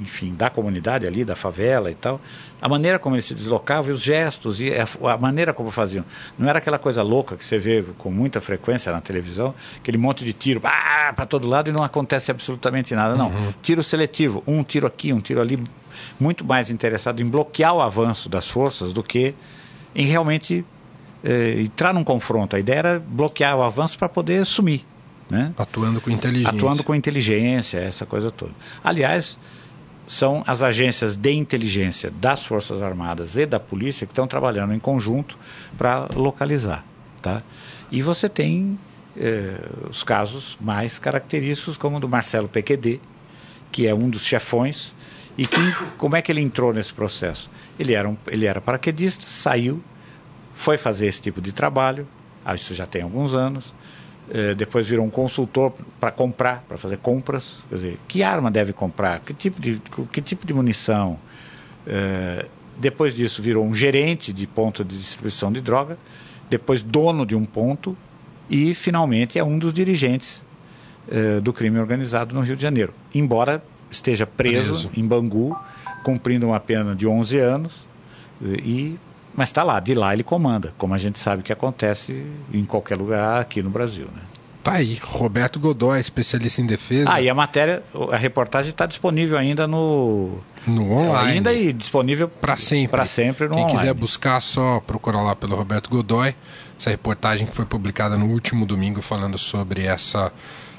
enfim, 0.01 0.33
da 0.33 0.49
comunidade 0.49 1.07
ali, 1.07 1.23
da 1.23 1.35
favela 1.35 1.89
e 1.89 1.95
tal, 1.95 2.19
a 2.61 2.67
maneira 2.67 2.97
como 2.97 3.15
eles 3.15 3.25
se 3.25 3.33
deslocavam 3.33 3.91
e 3.91 3.93
os 3.93 4.01
gestos 4.01 4.59
e 4.59 4.71
a, 4.73 5.17
maneira 5.17 5.53
como 5.53 5.69
faziam. 5.69 6.05
Não 6.37 6.47
era 6.49 6.59
aquela 6.59 6.79
coisa 6.79 7.01
louca 7.01 7.35
que 7.35 7.43
você 7.43 7.57
vê 7.57 7.83
com 7.97 8.09
muita 8.09 8.39
frequência 8.41 8.91
na 8.91 9.01
televisão, 9.01 9.53
aquele 9.77 9.97
monte 9.97 10.23
de 10.23 10.33
tiro 10.33 10.61
para 10.61 11.25
todo 11.25 11.47
lado 11.47 11.69
e 11.69 11.73
não 11.73 11.83
acontece 11.83 12.31
absolutamente 12.31 12.95
nada. 12.95 13.15
Não, 13.15 13.27
uhum. 13.29 13.53
tiro 13.61 13.83
seletivo, 13.83 14.43
um 14.47 14.63
tiro 14.63 14.87
aqui, 14.87 15.13
um 15.13 15.19
tiro 15.19 15.41
ali, 15.41 15.61
muito 16.19 16.45
mais 16.45 16.69
interessado 16.69 17.21
em 17.21 17.25
bloquear 17.25 17.75
o 17.75 17.81
avanço 17.81 18.29
das 18.29 18.47
forças 18.47 18.93
do 18.93 19.03
que 19.03 19.33
em 19.95 20.05
realmente 20.05 20.65
eh, 21.23 21.61
entrar 21.61 21.93
num 21.93 22.03
confronto. 22.03 22.55
A 22.55 22.59
ideia 22.59 22.79
era 22.79 22.99
bloquear 22.99 23.55
o 23.57 23.63
avanço 23.63 23.97
para 23.97 24.09
poder 24.09 24.45
sumir. 24.45 24.85
Né? 25.29 25.53
Atuando 25.57 26.01
com 26.01 26.11
inteligência. 26.11 26.49
Atuando 26.49 26.83
com 26.83 26.93
inteligência, 26.93 27.77
essa 27.79 28.05
coisa 28.05 28.29
toda. 28.29 28.51
Aliás, 28.83 29.37
são 30.05 30.43
as 30.45 30.61
agências 30.61 31.15
de 31.15 31.31
inteligência 31.31 32.11
das 32.11 32.45
Forças 32.45 32.81
Armadas 32.81 33.35
e 33.35 33.45
da 33.45 33.59
Polícia 33.59 34.05
que 34.05 34.11
estão 34.11 34.27
trabalhando 34.27 34.73
em 34.73 34.79
conjunto 34.79 35.37
para 35.77 36.07
localizar. 36.13 36.83
Tá? 37.21 37.41
E 37.91 38.01
você 38.01 38.27
tem 38.27 38.77
eh, 39.15 39.57
os 39.89 40.03
casos 40.03 40.57
mais 40.59 40.99
característicos, 40.99 41.77
como 41.77 41.97
o 41.97 41.99
do 41.99 42.09
Marcelo 42.09 42.49
PQD, 42.49 42.99
que 43.71 43.87
é 43.87 43.93
um 43.93 44.09
dos 44.09 44.25
chefões 44.25 44.93
e 45.37 45.47
que, 45.47 45.59
como 45.97 46.15
é 46.15 46.21
que 46.21 46.31
ele 46.31 46.41
entrou 46.41 46.73
nesse 46.73 46.93
processo? 46.93 47.49
Ele 47.79 47.93
era, 47.93 48.07
um, 48.07 48.15
ele 48.27 48.45
era 48.45 48.61
paraquedista, 48.61 49.25
saiu, 49.27 49.83
foi 50.53 50.77
fazer 50.77 51.07
esse 51.07 51.21
tipo 51.21 51.41
de 51.41 51.51
trabalho, 51.51 52.07
ah, 52.45 52.53
isso 52.53 52.73
já 52.73 52.85
tem 52.85 53.01
alguns 53.01 53.33
anos, 53.33 53.73
eh, 54.29 54.53
depois 54.53 54.87
virou 54.87 55.05
um 55.05 55.09
consultor 55.09 55.73
para 55.99 56.11
comprar, 56.11 56.63
para 56.67 56.77
fazer 56.77 56.97
compras, 56.97 57.57
quer 57.69 57.75
dizer, 57.75 57.99
que 58.07 58.23
arma 58.23 58.49
deve 58.49 58.71
comprar, 58.71 59.19
que 59.19 59.33
tipo 59.33 59.59
de, 59.59 59.81
que 60.11 60.21
tipo 60.21 60.45
de 60.45 60.53
munição. 60.53 61.19
Eh, 61.85 62.45
depois 62.77 63.13
disso 63.13 63.41
virou 63.41 63.65
um 63.65 63.73
gerente 63.73 64.31
de 64.31 64.47
ponto 64.47 64.83
de 64.83 64.97
distribuição 64.97 65.51
de 65.51 65.61
droga, 65.61 65.97
depois 66.49 66.81
dono 66.81 67.25
de 67.25 67.35
um 67.35 67.45
ponto 67.45 67.97
e 68.49 68.73
finalmente 68.73 69.37
é 69.37 69.43
um 69.43 69.57
dos 69.57 69.73
dirigentes 69.73 70.43
eh, 71.09 71.39
do 71.39 71.51
crime 71.51 71.79
organizado 71.79 72.33
no 72.33 72.41
Rio 72.41 72.55
de 72.55 72.61
Janeiro. 72.61 72.93
Embora 73.13 73.63
esteja 73.93 74.25
preso, 74.25 74.87
preso. 74.87 74.91
em 74.95 75.05
Bangu, 75.05 75.57
cumprindo 76.03 76.47
uma 76.47 76.59
pena 76.59 76.95
de 76.95 77.07
11 77.07 77.37
anos, 77.37 77.85
e, 78.41 78.97
mas 79.33 79.49
está 79.49 79.63
lá, 79.63 79.79
de 79.79 79.93
lá 79.93 80.13
ele 80.13 80.23
comanda, 80.23 80.73
como 80.77 80.93
a 80.93 80.97
gente 80.97 81.19
sabe 81.19 81.43
que 81.43 81.53
acontece 81.53 82.25
em 82.53 82.65
qualquer 82.65 82.97
lugar 82.97 83.39
aqui 83.39 83.61
no 83.61 83.69
Brasil. 83.69 84.05
Né? 84.05 84.21
Tá 84.63 84.75
aí, 84.75 84.97
Roberto 85.03 85.59
Godoy, 85.59 85.99
especialista 85.99 86.61
em 86.61 86.65
defesa. 86.65 87.11
Ah, 87.11 87.21
e 87.21 87.29
a 87.29 87.35
matéria, 87.35 87.83
a 88.11 88.15
reportagem 88.15 88.71
está 88.71 88.85
disponível 88.85 89.37
ainda 89.37 89.67
no. 89.67 90.37
No 90.65 90.89
online. 90.93 91.31
Ainda 91.33 91.53
e 91.53 91.73
disponível 91.73 92.29
para 92.29 92.55
sempre. 92.55 92.87
Para 92.87 93.05
sempre 93.05 93.49
no 93.49 93.55
Quem 93.55 93.63
online. 93.63 93.77
quiser 93.77 93.93
buscar, 93.93 94.39
só 94.39 94.79
procurar 94.79 95.21
lá 95.21 95.35
pelo 95.35 95.57
Roberto 95.57 95.89
Godoy. 95.89 96.33
Essa 96.79 96.89
reportagem 96.89 97.45
que 97.45 97.53
foi 97.53 97.65
publicada 97.65 98.15
no 98.15 98.27
último 98.27 98.65
domingo 98.65 99.01
falando 99.01 99.37
sobre 99.37 99.85
essa 99.85 100.31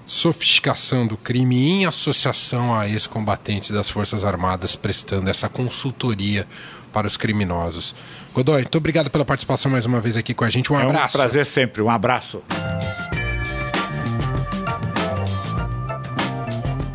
sofisticação 0.05 1.07
do 1.07 1.17
crime 1.17 1.69
em 1.69 1.87
associação 1.87 2.75
a 2.75 2.89
ex-combatentes 2.89 3.71
das 3.71 3.89
Forças 3.89 4.25
Armadas 4.25 4.77
prestando 4.77 5.31
essa 5.31 5.49
consultoria 5.49 6.47
para 6.93 7.07
os 7.07 7.17
criminosos. 7.17 7.95
Godoy, 8.33 8.63
muito 8.63 8.79
obrigado 8.79 9.11
pela 9.11 9.25
participação 9.25 9.71
mais 9.73 9.87
uma 9.87 10.01
vez 10.01 10.17
aqui 10.17 10.33
com 10.33 10.45
a 10.45 10.51
gente. 10.51 10.73
Um 10.73 10.79
é 10.79 10.83
abraço. 10.85 11.17
Um 11.17 11.21
prazer 11.21 11.47
sempre. 11.47 11.83
Um 11.83 11.91
abraço. 11.91 12.43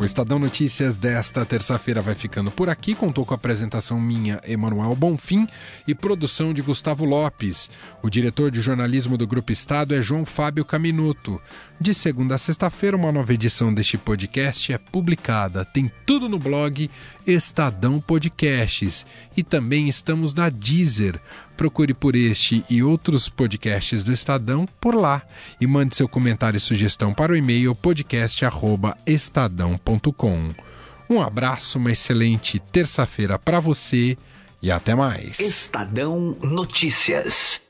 O 0.00 0.04
Estadão 0.04 0.38
Notícias 0.38 0.96
desta 0.96 1.44
terça-feira 1.44 2.00
vai 2.00 2.14
ficando 2.14 2.50
por 2.50 2.70
aqui. 2.70 2.94
Contou 2.94 3.22
com 3.26 3.34
a 3.34 3.36
apresentação 3.36 4.00
minha, 4.00 4.40
Emanuel 4.48 4.96
Bonfim, 4.96 5.46
e 5.86 5.94
produção 5.94 6.54
de 6.54 6.62
Gustavo 6.62 7.04
Lopes. 7.04 7.68
O 8.02 8.08
diretor 8.08 8.50
de 8.50 8.62
jornalismo 8.62 9.18
do 9.18 9.26
Grupo 9.26 9.52
Estado 9.52 9.94
é 9.94 10.00
João 10.00 10.24
Fábio 10.24 10.64
Caminuto. 10.64 11.38
De 11.78 11.92
segunda 11.92 12.36
a 12.36 12.38
sexta-feira, 12.38 12.96
uma 12.96 13.12
nova 13.12 13.34
edição 13.34 13.74
deste 13.74 13.98
podcast 13.98 14.72
é 14.72 14.78
publicada. 14.78 15.66
Tem 15.66 15.92
tudo 16.06 16.30
no 16.30 16.38
blog 16.38 16.90
Estadão 17.26 18.00
Podcasts. 18.00 19.04
E 19.36 19.42
também 19.42 19.86
estamos 19.86 20.32
na 20.32 20.48
Deezer. 20.48 21.20
Procure 21.60 21.92
por 21.92 22.16
este 22.16 22.64
e 22.70 22.82
outros 22.82 23.28
podcasts 23.28 24.02
do 24.02 24.14
Estadão 24.14 24.66
por 24.80 24.94
lá 24.94 25.20
e 25.60 25.66
mande 25.66 25.94
seu 25.94 26.08
comentário 26.08 26.56
e 26.56 26.60
sugestão 26.60 27.12
para 27.12 27.32
o 27.32 27.36
e-mail 27.36 27.74
podcast@estadão.com. 27.74 30.54
Um 31.10 31.20
abraço, 31.20 31.78
uma 31.78 31.92
excelente 31.92 32.58
terça-feira 32.58 33.38
para 33.38 33.60
você 33.60 34.16
e 34.62 34.70
até 34.70 34.94
mais. 34.94 35.38
Estadão 35.38 36.34
Notícias. 36.42 37.69